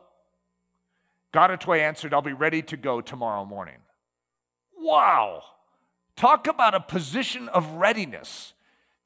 [1.35, 3.79] Garatwe answered, I'll be ready to go tomorrow morning.
[4.79, 5.43] Wow.
[6.17, 8.53] Talk about a position of readiness.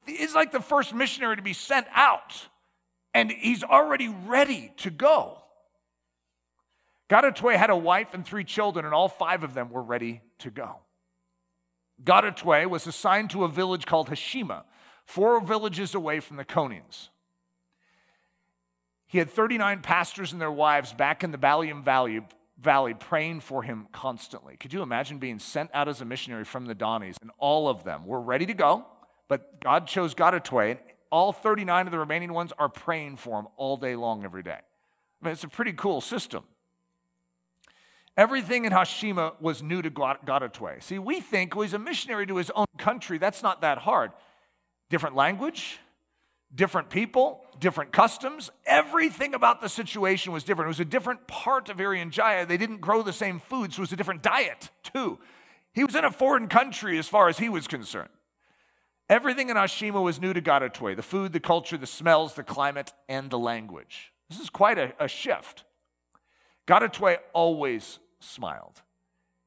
[0.05, 2.47] He's like the first missionary to be sent out,
[3.15, 5.41] and he's already ready to go.
[7.09, 10.51] Garatwe had a wife and three children, and all five of them were ready to
[10.51, 10.77] go.
[12.03, 14.65] Garatwe was assigned to a village called Hashima,
[15.03, 17.09] four villages away from the Konings.
[19.09, 22.21] He had 39 pastors and their wives back in the Baliem Valley,
[22.61, 24.55] Valley praying for him constantly.
[24.55, 27.83] Could you imagine being sent out as a missionary from the Danis and all of
[27.83, 28.85] them were ready to go,
[29.27, 30.79] but God chose Garatwe, and
[31.11, 34.51] all 39 of the remaining ones are praying for him all day long every day.
[34.51, 36.43] I mean, it's a pretty cool system.
[38.15, 40.83] Everything in Hashima was new to Garatwe.
[40.83, 43.17] See, we think well, he's a missionary to his own country.
[43.17, 44.11] That's not that hard.
[44.91, 45.79] Different language,
[46.53, 48.49] different people, different customs.
[48.65, 50.67] Everything about the situation was different.
[50.67, 52.45] It was a different part of Irian Jaya.
[52.45, 55.19] They didn't grow the same food, so it was a different diet, too.
[55.73, 58.09] He was in a foreign country as far as he was concerned.
[59.07, 62.93] Everything in Ashima was new to Garatwe the food, the culture, the smells, the climate,
[63.07, 64.13] and the language.
[64.29, 65.63] This is quite a, a shift.
[66.67, 68.81] Garatwe always smiled,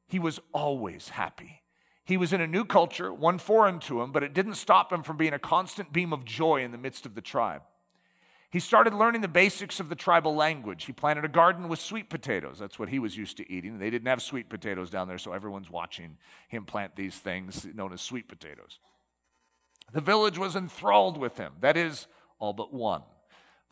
[0.08, 1.61] he was always happy.
[2.04, 5.02] He was in a new culture, one foreign to him, but it didn't stop him
[5.02, 7.62] from being a constant beam of joy in the midst of the tribe.
[8.50, 10.84] He started learning the basics of the tribal language.
[10.84, 12.58] He planted a garden with sweet potatoes.
[12.58, 13.78] That's what he was used to eating.
[13.78, 17.94] They didn't have sweet potatoes down there, so everyone's watching him plant these things known
[17.94, 18.78] as sweet potatoes.
[19.92, 23.02] The village was enthralled with him, that is, all but one.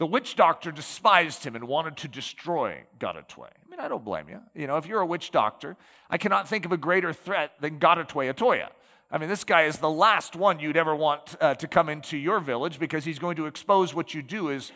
[0.01, 3.49] The witch doctor despised him and wanted to destroy Garatwe.
[3.49, 4.41] I mean, I don't blame you.
[4.55, 5.77] You know, if you're a witch doctor,
[6.09, 8.69] I cannot think of a greater threat than Garatwe Atoya.
[9.11, 12.17] I mean, this guy is the last one you'd ever want uh, to come into
[12.17, 14.73] your village because he's going to expose what you do as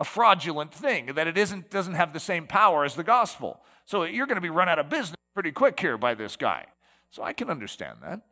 [0.00, 3.60] a fraudulent thing, that it isn't, doesn't have the same power as the gospel.
[3.84, 6.66] So you're going to be run out of business pretty quick here by this guy.
[7.12, 8.22] So I can understand that.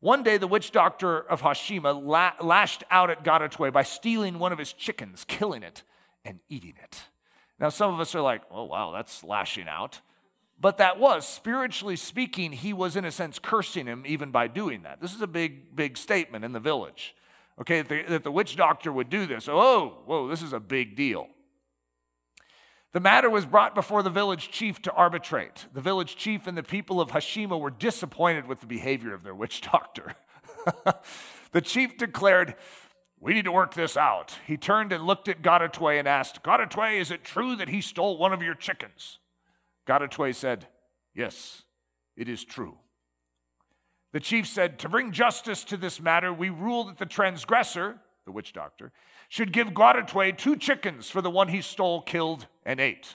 [0.00, 4.50] One day, the witch doctor of Hashima la- lashed out at Garatwe by stealing one
[4.50, 5.82] of his chickens, killing it,
[6.24, 7.04] and eating it.
[7.58, 10.00] Now, some of us are like, oh, wow, that's lashing out.
[10.58, 14.82] But that was, spiritually speaking, he was in a sense cursing him even by doing
[14.82, 15.00] that.
[15.00, 17.14] This is a big, big statement in the village.
[17.60, 19.48] Okay, that the, that the witch doctor would do this.
[19.48, 21.28] Oh, whoa, this is a big deal.
[22.92, 25.66] The matter was brought before the village chief to arbitrate.
[25.72, 29.34] The village chief and the people of Hashima were disappointed with the behavior of their
[29.34, 30.16] witch doctor.
[31.52, 32.56] the chief declared,
[33.20, 34.38] We need to work this out.
[34.44, 38.18] He turned and looked at Garatwe and asked, Garatwe, is it true that he stole
[38.18, 39.20] one of your chickens?
[39.86, 40.66] Garatwe said,
[41.14, 41.62] Yes,
[42.16, 42.78] it is true.
[44.12, 48.32] The chief said, To bring justice to this matter, we rule that the transgressor, the
[48.32, 48.90] witch doctor,
[49.30, 53.14] should give Garatwe two chickens for the one he stole, killed, and ate.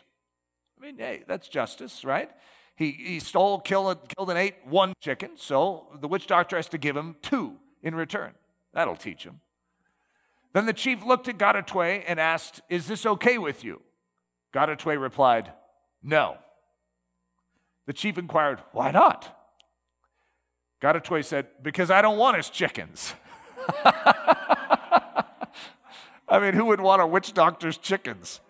[0.79, 2.31] I mean, hey, that's justice, right?
[2.77, 6.77] He, he stole, killed, killed, and ate one chicken, so the witch doctor has to
[6.77, 8.31] give him two in return.
[8.73, 9.41] That'll teach him.
[10.53, 13.81] Then the chief looked at Garatwe and asked, Is this okay with you?
[14.53, 15.51] Garatwe replied,
[16.01, 16.37] No.
[17.87, 19.37] The chief inquired, Why not?
[20.81, 23.15] Garatwe said, Because I don't want his chickens.
[26.27, 28.41] I mean, who would want a witch doctor's chickens?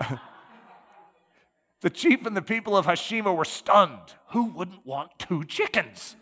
[1.80, 4.14] the chief and the people of Hashima were stunned.
[4.28, 6.16] Who wouldn't want two chickens?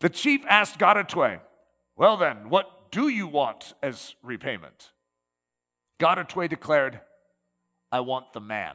[0.00, 1.40] The chief asked Garatwe,
[1.96, 4.92] Well then, what do you want as repayment?
[5.98, 7.00] Garatwe declared,
[7.92, 8.74] I want the man.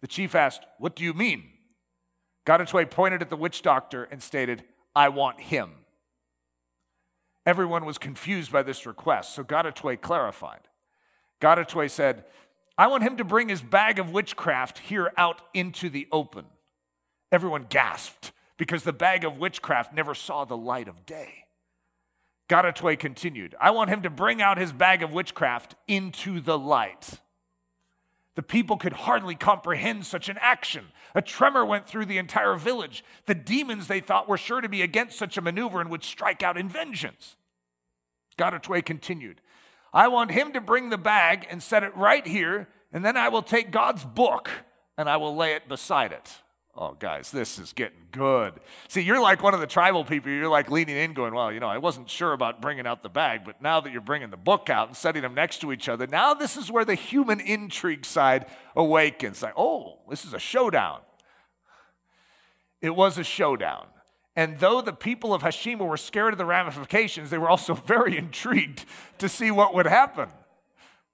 [0.00, 1.44] The chief asked, What do you mean?
[2.46, 5.70] Garatwe pointed at the witch doctor and stated, I want him.
[7.44, 10.68] Everyone was confused by this request, so Garatwe clarified.
[11.40, 12.24] Garatwe said,
[12.78, 16.46] I want him to bring his bag of witchcraft here out into the open.
[17.30, 21.46] Everyone gasped because the bag of witchcraft never saw the light of day.
[22.48, 27.20] Garatwe continued, I want him to bring out his bag of witchcraft into the light.
[28.34, 30.86] The people could hardly comprehend such an action.
[31.14, 33.04] A tremor went through the entire village.
[33.26, 36.42] The demons they thought were sure to be against such a maneuver and would strike
[36.42, 37.36] out in vengeance.
[38.38, 39.42] Garatwe continued,
[39.92, 43.28] I want him to bring the bag and set it right here, and then I
[43.28, 44.50] will take God's book
[44.96, 46.38] and I will lay it beside it.
[46.74, 48.54] Oh, guys, this is getting good.
[48.88, 50.30] See, you're like one of the tribal people.
[50.30, 53.10] You're like leaning in, going, Well, you know, I wasn't sure about bringing out the
[53.10, 55.86] bag, but now that you're bringing the book out and setting them next to each
[55.88, 59.42] other, now this is where the human intrigue side awakens.
[59.42, 61.00] Like, oh, this is a showdown.
[62.80, 63.86] It was a showdown.
[64.34, 68.16] And though the people of Hashima were scared of the ramifications, they were also very
[68.16, 68.86] intrigued
[69.18, 70.28] to see what would happen.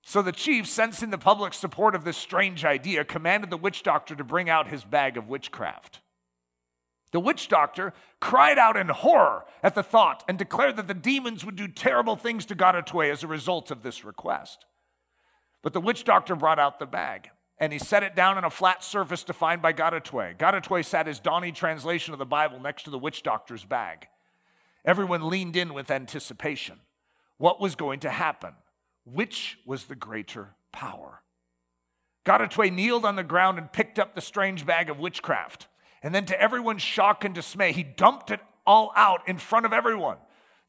[0.08, 4.16] So the chief, sensing the public support of this strange idea, commanded the witch doctor
[4.16, 6.00] to bring out his bag of witchcraft.
[7.12, 11.44] The witch doctor cried out in horror at the thought and declared that the demons
[11.44, 14.64] would do terrible things to Garatwe as a result of this request.
[15.60, 18.50] But the witch doctor brought out the bag and he set it down on a
[18.50, 20.38] flat surface defined by Garatwe.
[20.38, 24.08] Garatwe sat his Dani translation of the Bible next to the witch doctor's bag.
[24.86, 26.80] Everyone leaned in with anticipation.
[27.36, 28.54] What was going to happen?
[29.12, 31.22] Which was the greater power?
[32.26, 35.66] Garatwe kneeled on the ground and picked up the strange bag of witchcraft.
[36.02, 39.72] And then, to everyone's shock and dismay, he dumped it all out in front of
[39.72, 40.18] everyone.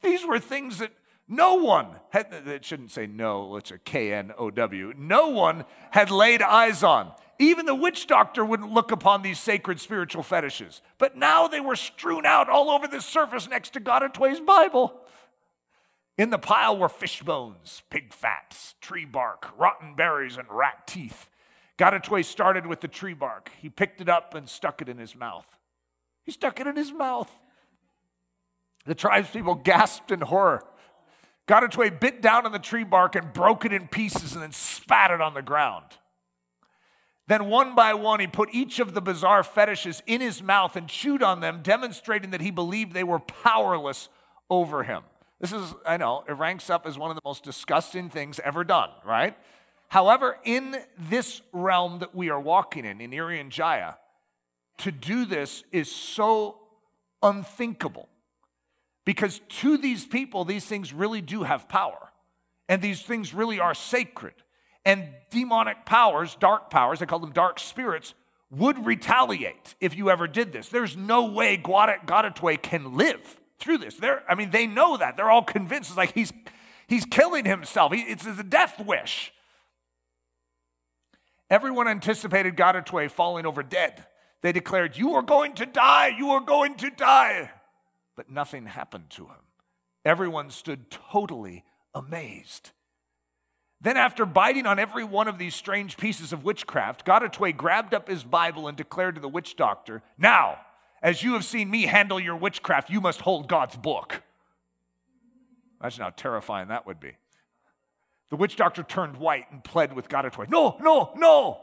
[0.02, 0.92] These were things that
[1.28, 5.66] no one had, it shouldn't say no, it's a K N O W, no one
[5.92, 7.12] had laid eyes on.
[7.38, 10.82] Even the witch doctor wouldn't look upon these sacred spiritual fetishes.
[10.98, 15.00] But now they were strewn out all over the surface next to Garatwe's Bible.
[16.20, 21.30] In the pile were fish bones, pig fats, tree bark, rotten berries, and rat teeth.
[21.78, 23.50] Garatwe started with the tree bark.
[23.62, 25.48] He picked it up and stuck it in his mouth.
[26.26, 27.32] He stuck it in his mouth.
[28.86, 30.66] The tribespeople gasped in horror.
[31.48, 35.12] Gadatwe bit down on the tree bark and broke it in pieces and then spat
[35.12, 35.86] it on the ground.
[37.30, 40.90] Then, one by one, he put each of the bizarre fetishes in his mouth and
[40.90, 44.10] chewed on them, demonstrating that he believed they were powerless
[44.50, 45.04] over him.
[45.40, 48.64] This is, I know, it ranks up as one of the most disgusting things ever
[48.64, 49.38] done, right?
[49.88, 53.96] However, in this realm that we are walking in, in Irian Jaya,
[54.80, 56.60] to do this is so
[57.24, 58.10] unthinkable.
[59.06, 62.12] Because to these people, these things really do have power.
[62.68, 64.36] And these things really are sacred.
[64.86, 68.14] And demonic powers, dark powers, they call them dark spirits,
[68.52, 70.70] would retaliate if you ever did this.
[70.70, 73.96] There's no way Gadatwe can live through this.
[73.96, 75.18] They're, I mean, they know that.
[75.18, 75.90] They're all convinced.
[75.90, 76.34] It's like he's,
[76.88, 77.94] he's killing himself.
[77.94, 79.34] He, it's, it's a death wish.
[81.50, 84.06] Everyone anticipated Gadatwe falling over dead.
[84.42, 86.14] They declared, You are going to die.
[86.18, 87.52] You are going to die.
[88.16, 89.36] But nothing happened to him.
[90.06, 92.72] Everyone stood totally amazed.
[93.82, 98.10] Then, after biting on every one of these strange pieces of witchcraft, Gadatwe grabbed up
[98.10, 100.60] his Bible and declared to the witch doctor, Now,
[101.02, 104.22] as you have seen me handle your witchcraft, you must hold God's book.
[105.82, 107.14] Imagine how terrifying that would be.
[108.30, 111.62] The witch doctor turned white and pled with God Gadatwe, No, no, no.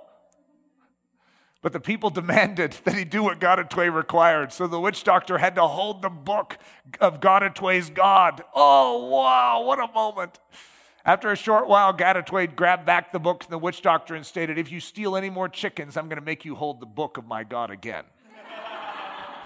[1.63, 4.53] But the people demanded that he do what Gadatwe required.
[4.53, 6.59] So the witch doctor had to hold the book
[7.01, 8.43] of Gadatwe's God.
[8.55, 10.39] Oh, wow, what a moment.
[11.05, 14.59] After a short while, Gadatwe grabbed back the book from the witch doctor and stated,
[14.59, 17.27] If you steal any more chickens, I'm going to make you hold the book of
[17.27, 18.05] my God again.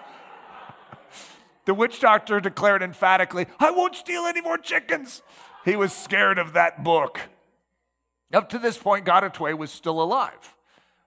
[1.66, 5.23] the witch doctor declared emphatically, I won't steal any more chickens.
[5.64, 7.21] He was scared of that book.
[8.33, 10.57] Up to this point, Gadatwe was still alive.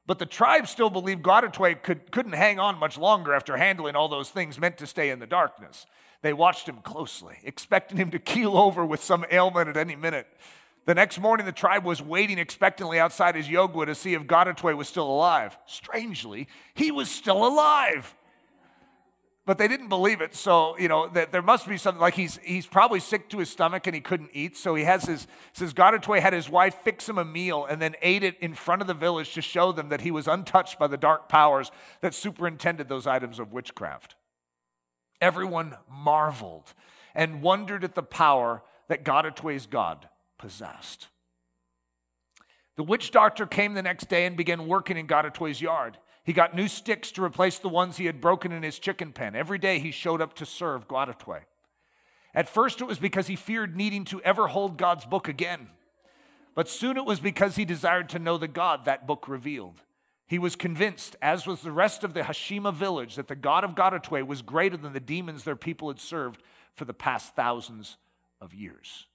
[0.05, 4.09] But the tribe still believed Gadatwe could, couldn't hang on much longer after handling all
[4.09, 5.85] those things meant to stay in the darkness.
[6.21, 10.27] They watched him closely, expecting him to keel over with some ailment at any minute.
[10.85, 14.75] The next morning, the tribe was waiting expectantly outside his yogwa to see if Gadatwe
[14.75, 15.57] was still alive.
[15.65, 18.15] Strangely, he was still alive.
[19.45, 22.39] But they didn't believe it, so you know that there must be something like he's
[22.43, 24.55] he's probably sick to his stomach and he couldn't eat.
[24.55, 27.95] So he has his says Gadatwe had his wife fix him a meal and then
[28.01, 30.87] ate it in front of the village to show them that he was untouched by
[30.87, 34.15] the dark powers that superintended those items of witchcraft.
[35.19, 36.73] Everyone marveled
[37.13, 40.07] and wondered at the power that Gadatwe's God
[40.43, 41.07] possessed.
[42.75, 45.97] The witch doctor came the next day and began working in Gadatwe's yard.
[46.25, 49.37] He got new sticks to replace the ones he had broken in his chicken pen.
[49.37, 51.43] Every day he showed up to serve Gadatwe.
[52.35, 55.69] At first, it was because he feared needing to ever hold God's book again.
[56.55, 59.81] But soon it was because he desired to know the God that book revealed.
[60.27, 63.75] He was convinced, as was the rest of the Hashima village, that the God of
[63.75, 67.95] Gadatwe was greater than the demons their people had served for the past thousands
[68.41, 69.07] of years.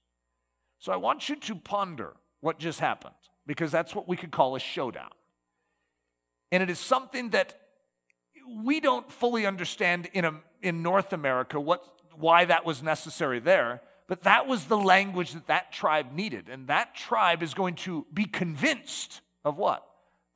[0.79, 3.15] So I want you to ponder what just happened,
[3.45, 5.09] because that's what we could call a showdown.
[6.51, 7.59] And it is something that
[8.63, 11.83] we don't fully understand in, a, in North America what,
[12.15, 16.49] why that was necessary there, but that was the language that that tribe needed.
[16.49, 19.85] And that tribe is going to be convinced of what?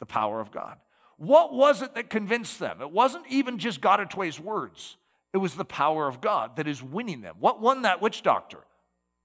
[0.03, 0.75] the power of God.
[1.15, 2.81] What was it that convinced them?
[2.81, 4.97] It wasn't even just Gadatwe's words,
[5.31, 7.35] it was the power of God that is winning them.
[7.39, 8.59] What won that witch doctor?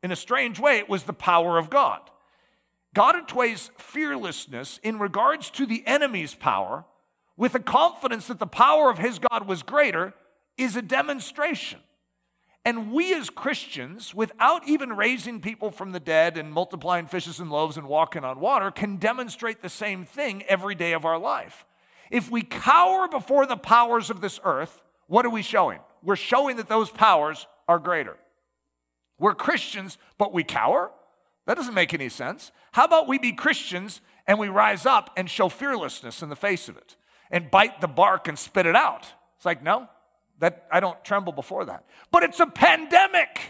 [0.02, 2.00] In a strange way, it was the power of God.
[2.94, 6.84] Gadatwe's fearlessness in regards to the enemy's power,
[7.36, 10.14] with the confidence that the power of his God was greater,
[10.56, 11.80] is a demonstration
[12.68, 17.50] and we as Christians, without even raising people from the dead and multiplying fishes and
[17.50, 21.64] loaves and walking on water, can demonstrate the same thing every day of our life.
[22.10, 25.78] If we cower before the powers of this earth, what are we showing?
[26.02, 28.18] We're showing that those powers are greater.
[29.18, 30.90] We're Christians, but we cower?
[31.46, 32.52] That doesn't make any sense.
[32.72, 36.68] How about we be Christians and we rise up and show fearlessness in the face
[36.68, 36.96] of it
[37.30, 39.06] and bite the bark and spit it out?
[39.36, 39.88] It's like, no,
[40.40, 41.84] that I don't tremble before that.
[42.10, 43.40] But it's a pandemic.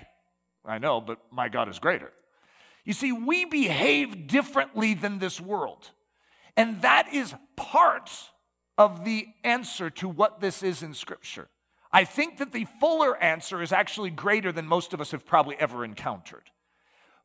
[0.65, 2.13] I know, but my God is greater.
[2.85, 5.91] You see, we behave differently than this world.
[6.57, 8.11] And that is part
[8.77, 11.49] of the answer to what this is in Scripture.
[11.91, 15.57] I think that the fuller answer is actually greater than most of us have probably
[15.57, 16.51] ever encountered.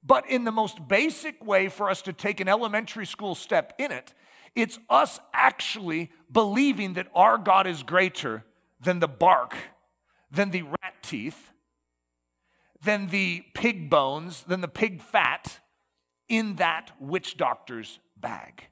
[0.06, 3.92] But in the most basic way for us to take an elementary school step in
[3.92, 4.14] it,
[4.56, 8.44] it's us actually believing that our God is greater
[8.80, 9.56] than the bark,
[10.30, 11.52] than the rat teeth,
[12.84, 15.60] than the pig bones, than the pig fat
[16.28, 18.68] in that witch doctor's bag.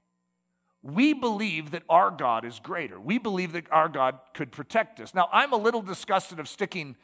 [0.84, 3.00] We believe that our God is greater.
[3.00, 5.14] We believe that our God could protect us.
[5.14, 6.96] Now, I'm a little disgusted of sticking,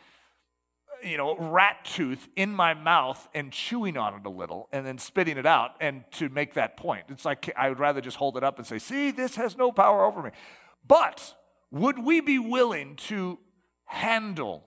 [1.04, 4.98] you know, rat tooth in my mouth and chewing on it a little and then
[4.98, 7.06] spitting it out and to make that point.
[7.10, 9.72] It's like I would rather just hold it up and say, see, this has no
[9.72, 10.32] power over me.
[10.88, 11.36] But
[11.70, 13.38] would we be willing to
[13.86, 14.64] handle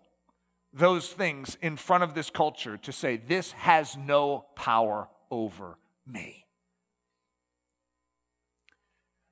[0.73, 6.47] those things in front of this culture to say, this has no power over me?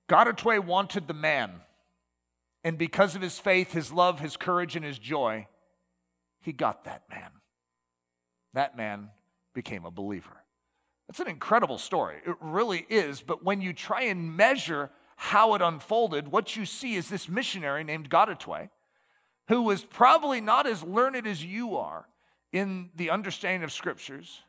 [0.08, 1.60] Garatwe wanted the man,
[2.64, 5.46] and because of his faith, his love, his courage, and his joy,
[6.40, 7.30] he got that man.
[8.54, 9.10] That man
[9.54, 10.44] became a believer.
[11.06, 12.16] That's an incredible story.
[12.26, 13.20] It really is.
[13.20, 17.82] But when you try and measure how it unfolded, what you see is this missionary
[17.82, 18.68] named Garatwe,
[19.48, 22.06] who was probably not as learned as you are
[22.52, 24.42] in the understanding of scriptures,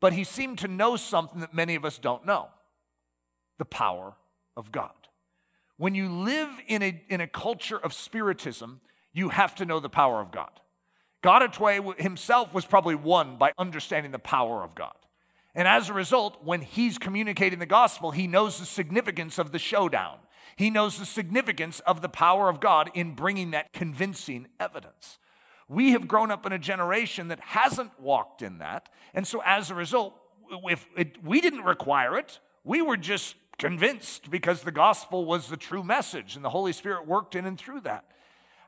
[0.00, 2.48] but he seemed to know something that many of us don't know
[3.58, 4.14] the power
[4.56, 4.99] of God.
[5.80, 8.82] When you live in a, in a culture of spiritism,
[9.14, 10.50] you have to know the power of God.
[11.24, 14.92] Garatwe himself was probably won by understanding the power of God.
[15.54, 19.58] And as a result, when he's communicating the gospel, he knows the significance of the
[19.58, 20.18] showdown.
[20.54, 25.18] He knows the significance of the power of God in bringing that convincing evidence.
[25.66, 28.90] We have grown up in a generation that hasn't walked in that.
[29.14, 30.12] And so as a result,
[30.64, 35.56] if it, we didn't require it, we were just convinced because the gospel was the
[35.56, 38.04] true message and the Holy Spirit worked in and through that.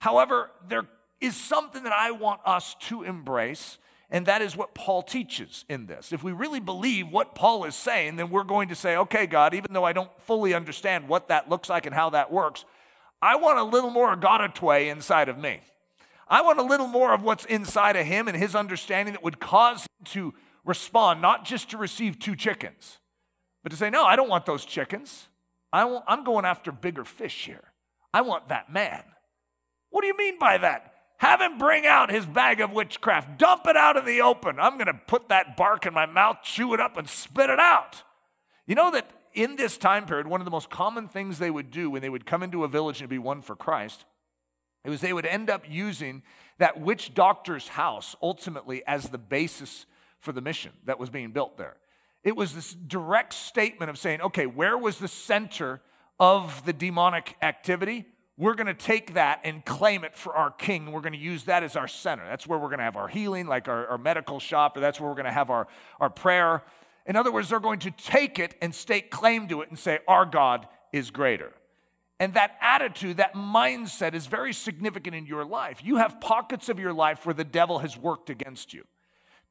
[0.00, 0.84] However, there
[1.20, 3.78] is something that I want us to embrace,
[4.10, 6.12] and that is what Paul teaches in this.
[6.12, 9.54] If we really believe what Paul is saying, then we're going to say, okay, God,
[9.54, 12.66] even though I don't fully understand what that looks like and how that works,
[13.22, 15.60] I want a little more Garatwe inside of me.
[16.28, 19.40] I want a little more of what's inside of him and his understanding that would
[19.40, 20.34] cause him to
[20.64, 22.98] respond, not just to receive two chickens
[23.62, 25.28] but to say, no, I don't want those chickens.
[25.72, 27.72] I I'm going after bigger fish here.
[28.12, 29.02] I want that man.
[29.90, 30.92] What do you mean by that?
[31.18, 33.38] Have him bring out his bag of witchcraft.
[33.38, 34.58] Dump it out in the open.
[34.58, 37.60] I'm going to put that bark in my mouth, chew it up, and spit it
[37.60, 38.02] out.
[38.66, 41.70] You know that in this time period, one of the most common things they would
[41.70, 44.04] do when they would come into a village and be won for Christ,
[44.84, 46.22] it was they would end up using
[46.58, 49.86] that witch doctor's house ultimately as the basis
[50.18, 51.76] for the mission that was being built there.
[52.24, 55.80] It was this direct statement of saying, okay, where was the center
[56.20, 58.06] of the demonic activity?
[58.36, 60.90] We're going to take that and claim it for our king.
[60.90, 62.24] We're going to use that as our center.
[62.24, 65.00] That's where we're going to have our healing, like our, our medical shop, or that's
[65.00, 65.66] where we're going to have our,
[66.00, 66.62] our prayer.
[67.06, 69.98] In other words, they're going to take it and stake claim to it and say,
[70.08, 71.52] Our God is greater.
[72.20, 75.80] And that attitude, that mindset is very significant in your life.
[75.82, 78.84] You have pockets of your life where the devil has worked against you.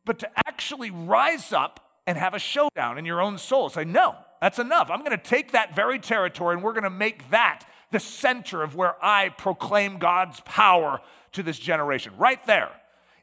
[0.05, 3.69] But to actually rise up and have a showdown in your own soul.
[3.69, 4.89] Say, no, that's enough.
[4.89, 8.63] I'm going to take that very territory and we're going to make that the center
[8.63, 11.01] of where I proclaim God's power
[11.33, 12.13] to this generation.
[12.17, 12.69] Right there.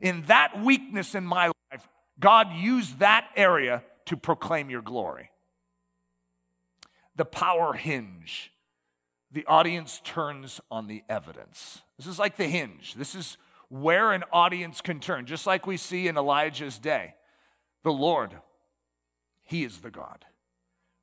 [0.01, 1.89] In that weakness in my life,
[2.21, 5.31] God used that area to proclaim your glory.
[7.17, 8.53] The power hinge.
[9.33, 11.83] The audience turns on the evidence.
[11.99, 12.95] This is like the hinge.
[12.95, 13.37] This is
[13.69, 17.15] where an audience can turn, just like we see in Elijah's day.
[17.83, 18.35] The Lord
[19.49, 20.27] he is the God.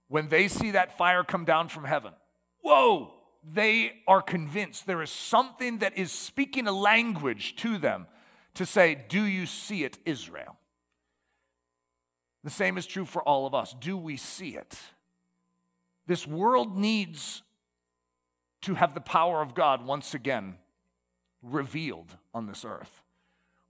[0.08, 2.14] When they see that fire come down from heaven,
[2.62, 3.12] whoa,
[3.44, 8.06] they are convinced there is something that is speaking a language to them
[8.54, 10.58] to say, Do you see it, Israel?
[12.44, 13.76] The same is true for all of us.
[13.80, 14.78] Do we see it?
[16.06, 17.42] This world needs
[18.62, 20.58] to have the power of God once again
[21.42, 23.02] revealed on this earth.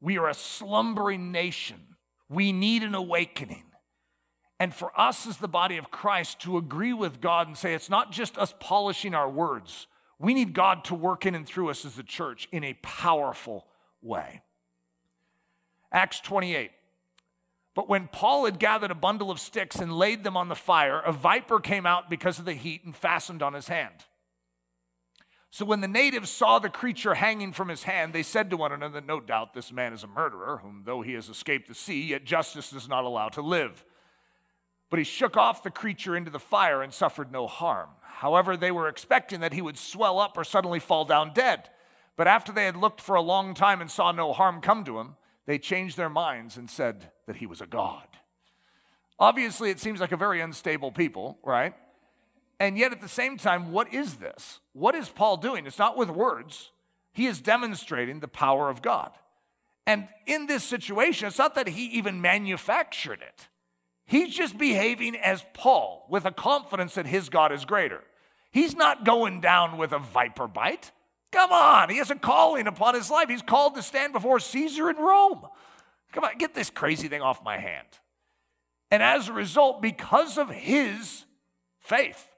[0.01, 1.95] We are a slumbering nation.
[2.27, 3.63] We need an awakening.
[4.59, 7.89] And for us as the body of Christ to agree with God and say it's
[7.89, 9.87] not just us polishing our words,
[10.17, 13.65] we need God to work in and through us as a church in a powerful
[14.01, 14.41] way.
[15.91, 16.71] Acts 28.
[17.73, 21.01] But when Paul had gathered a bundle of sticks and laid them on the fire,
[21.01, 24.05] a viper came out because of the heat and fastened on his hand.
[25.51, 28.71] So when the natives saw the creature hanging from his hand, they said to one
[28.71, 32.07] another, No doubt this man is a murderer, whom though he has escaped the sea,
[32.07, 33.85] yet justice does not allow to live.
[34.89, 37.89] But he shook off the creature into the fire and suffered no harm.
[38.01, 41.69] However, they were expecting that he would swell up or suddenly fall down dead.
[42.15, 44.99] But after they had looked for a long time and saw no harm come to
[44.99, 45.15] him,
[45.45, 48.07] they changed their minds and said that he was a god.
[49.19, 51.73] Obviously, it seems like a very unstable people, right?
[52.59, 54.59] And yet, at the same time, what is this?
[54.73, 55.65] What is Paul doing?
[55.65, 56.71] It's not with words,
[57.11, 59.11] he is demonstrating the power of God.
[59.87, 63.47] And in this situation, it's not that he even manufactured it.
[64.05, 68.01] He's just behaving as Paul with a confidence that his God is greater.
[68.51, 70.91] He's not going down with a viper bite.
[71.31, 73.27] Come on, he has a calling upon his life.
[73.27, 75.41] He's called to stand before Caesar in Rome.
[76.13, 77.87] Come on, get this crazy thing off my hand.
[78.91, 81.25] And as a result, because of his
[81.79, 82.29] faith,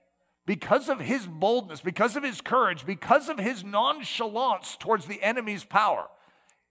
[0.47, 5.65] because of his boldness, because of his courage, because of his nonchalance towards the enemy's
[5.65, 6.07] power,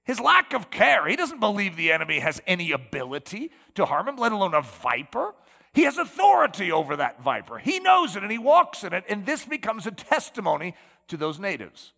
[0.07, 4.17] his lack of care, he doesn't believe the enemy has any ability to harm him,
[4.17, 5.35] let alone a viper.
[5.75, 7.59] He has authority over that viper.
[7.59, 9.05] He knows it and he walks in it.
[9.09, 10.77] And this becomes a testimony
[11.09, 11.93] to those natives,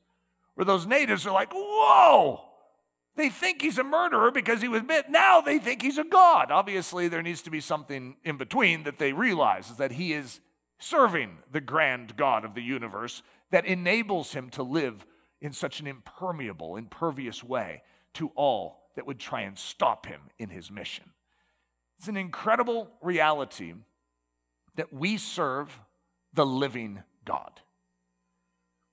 [0.54, 2.40] where those natives are like, whoa,
[3.14, 5.11] they think he's a murderer because he was bit.
[5.11, 6.50] Now they think he's a god.
[6.50, 10.40] Obviously, there needs to be something in between that they realize is that he is
[10.78, 15.04] serving the grand God of the universe that enables him to live
[15.40, 17.82] in such an impermeable, impervious way
[18.14, 21.04] to all that would try and stop him in his mission.
[21.98, 23.74] It's an incredible reality
[24.76, 25.80] that we serve
[26.32, 27.61] the living God.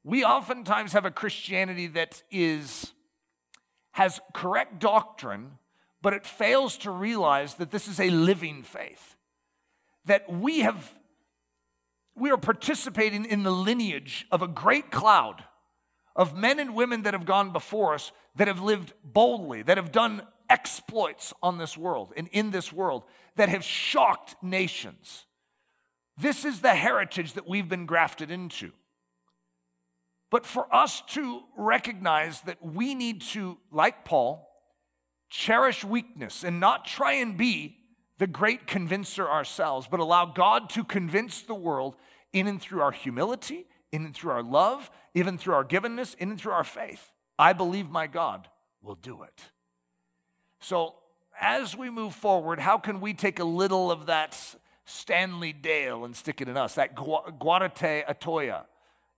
[0.04, 2.94] We oftentimes have a Christianity that is
[3.92, 5.52] has correct doctrine,
[6.02, 9.16] but it fails to realize that this is a living faith.
[10.06, 10.92] That we have
[12.16, 15.44] we are participating in the lineage of a great cloud
[16.16, 19.92] of men and women that have gone before us that have lived boldly, that have
[19.92, 23.04] done exploits on this world and in this world
[23.36, 25.26] that have shocked nations.
[26.18, 28.72] This is the heritage that we've been grafted into.
[30.32, 34.50] But for us to recognize that we need to, like Paul,
[35.30, 37.78] cherish weakness and not try and be
[38.18, 41.96] the great convincer ourselves, but allow God to convince the world
[42.32, 46.40] in and through our humility, in and through our love, even through our givenness, and
[46.40, 47.12] through our faith.
[47.40, 48.48] I believe my God
[48.84, 49.46] will do it.
[50.60, 50.94] So,
[51.42, 54.38] as we move forward, how can we take a little of that
[54.86, 58.66] Stanley Dale and stick it in us, that Garatwe Atoya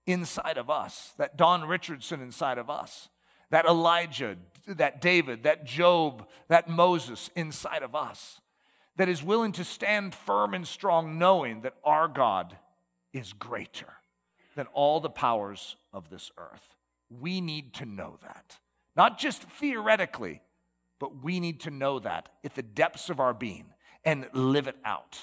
[0.05, 3.09] inside of us, that Don Richardson inside of us,
[3.49, 8.39] that Elijah, that David, that Job, that Moses inside of us?
[8.97, 12.57] that is willing to stand firm and strong, knowing that our God
[13.13, 13.93] is greater
[14.57, 16.75] than all the powers of this earth.
[17.09, 18.57] We need to know that.
[18.95, 20.41] Not just theoretically,
[20.99, 23.67] but we need to know that at the depths of our being
[24.03, 25.19] and live it out.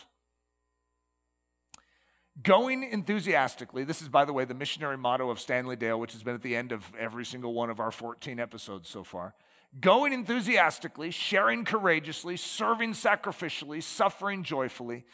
[2.43, 6.23] Going enthusiastically, this is, by the way, the missionary motto of Stanley Dale, which has
[6.23, 9.35] been at the end of every single one of our 14 episodes so far
[9.81, 15.05] going enthusiastically, sharing courageously, serving sacrificially, suffering joyfully,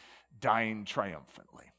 [0.41, 1.70] dying triumphantly.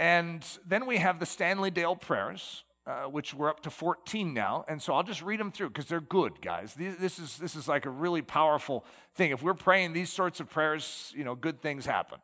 [0.00, 4.64] And then we have the Stanley Dale prayers, uh, which we're up to 14 now.
[4.66, 6.72] And so I'll just read them through because they're good, guys.
[6.74, 9.30] This is, this is like a really powerful thing.
[9.30, 12.18] If we're praying these sorts of prayers, you know, good things happen.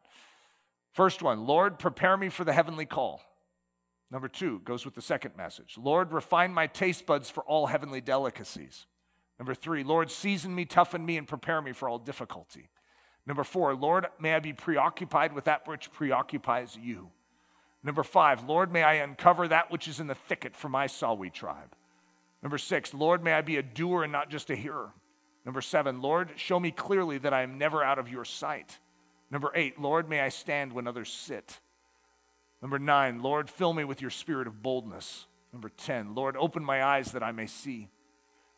[0.94, 3.20] First one Lord, prepare me for the heavenly call.
[4.10, 8.00] Number two goes with the second message Lord, refine my taste buds for all heavenly
[8.00, 8.86] delicacies.
[9.38, 12.70] Number three, Lord, season me, toughen me, and prepare me for all difficulty.
[13.26, 17.10] Number four, Lord, may I be preoccupied with that which preoccupies you.
[17.86, 21.32] Number five, Lord, may I uncover that which is in the thicket for my Sawi
[21.32, 21.76] tribe.
[22.42, 24.90] Number six, Lord, may I be a doer and not just a hearer.
[25.44, 28.80] Number seven, Lord, show me clearly that I am never out of your sight.
[29.30, 31.60] Number eight, Lord, may I stand when others sit.
[32.60, 35.26] Number nine, Lord, fill me with your spirit of boldness.
[35.52, 37.88] Number 10, Lord, open my eyes that I may see.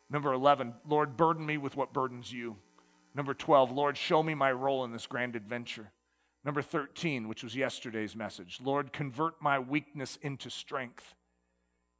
[0.09, 2.55] Number 11, Lord, burden me with what burdens you.
[3.13, 5.91] Number 12, Lord, show me my role in this grand adventure.
[6.49, 11.13] Number 13, which was yesterday's message, Lord, convert my weakness into strength.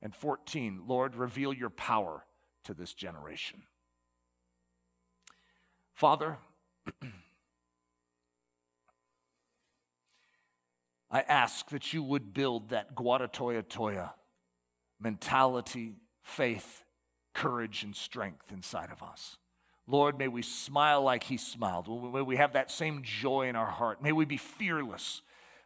[0.01, 2.25] And 14, Lord, reveal your power
[2.63, 3.61] to this generation.
[5.93, 6.39] Father,
[11.11, 14.13] I ask that you would build that Guadatoya Toya
[14.99, 16.81] mentality, faith,
[17.35, 19.37] courage and strength inside of us.
[19.89, 21.87] Lord, may we smile like he smiled.
[22.13, 24.03] May we have that same joy in our heart.
[24.03, 25.23] May we be fearless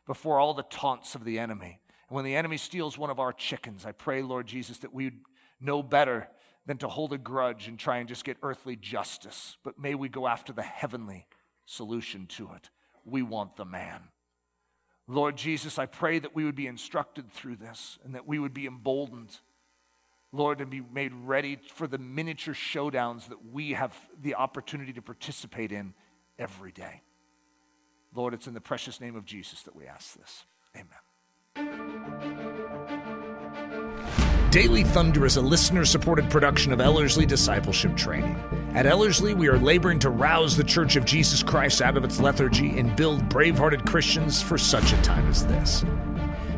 [0.08, 1.82] before all the taunts of the enemy.
[2.08, 5.12] And when the enemy steals one of our chickens, I pray, Lord Jesus, that we
[5.60, 6.30] know better
[6.66, 9.58] than to hold a grudge and try and just get earthly justice.
[9.62, 11.28] But may we go after the heavenly
[11.66, 12.70] solution to it.
[13.04, 14.04] We want the man.
[15.06, 18.54] Lord Jesus, I pray that we would be instructed through this and that we would
[18.54, 19.42] be emboldened
[20.34, 25.02] Lord, and be made ready for the miniature showdowns that we have the opportunity to
[25.02, 25.94] participate in
[26.40, 27.04] every day.
[28.16, 30.46] Lord, it's in the precious name of Jesus that we ask this.
[30.76, 30.90] Amen.
[34.50, 38.36] Daily Thunder is a listener supported production of Ellerslie Discipleship Training.
[38.74, 42.20] At Ellerslie, we are laboring to rouse the Church of Jesus Christ out of its
[42.20, 45.84] lethargy and build brave hearted Christians for such a time as this.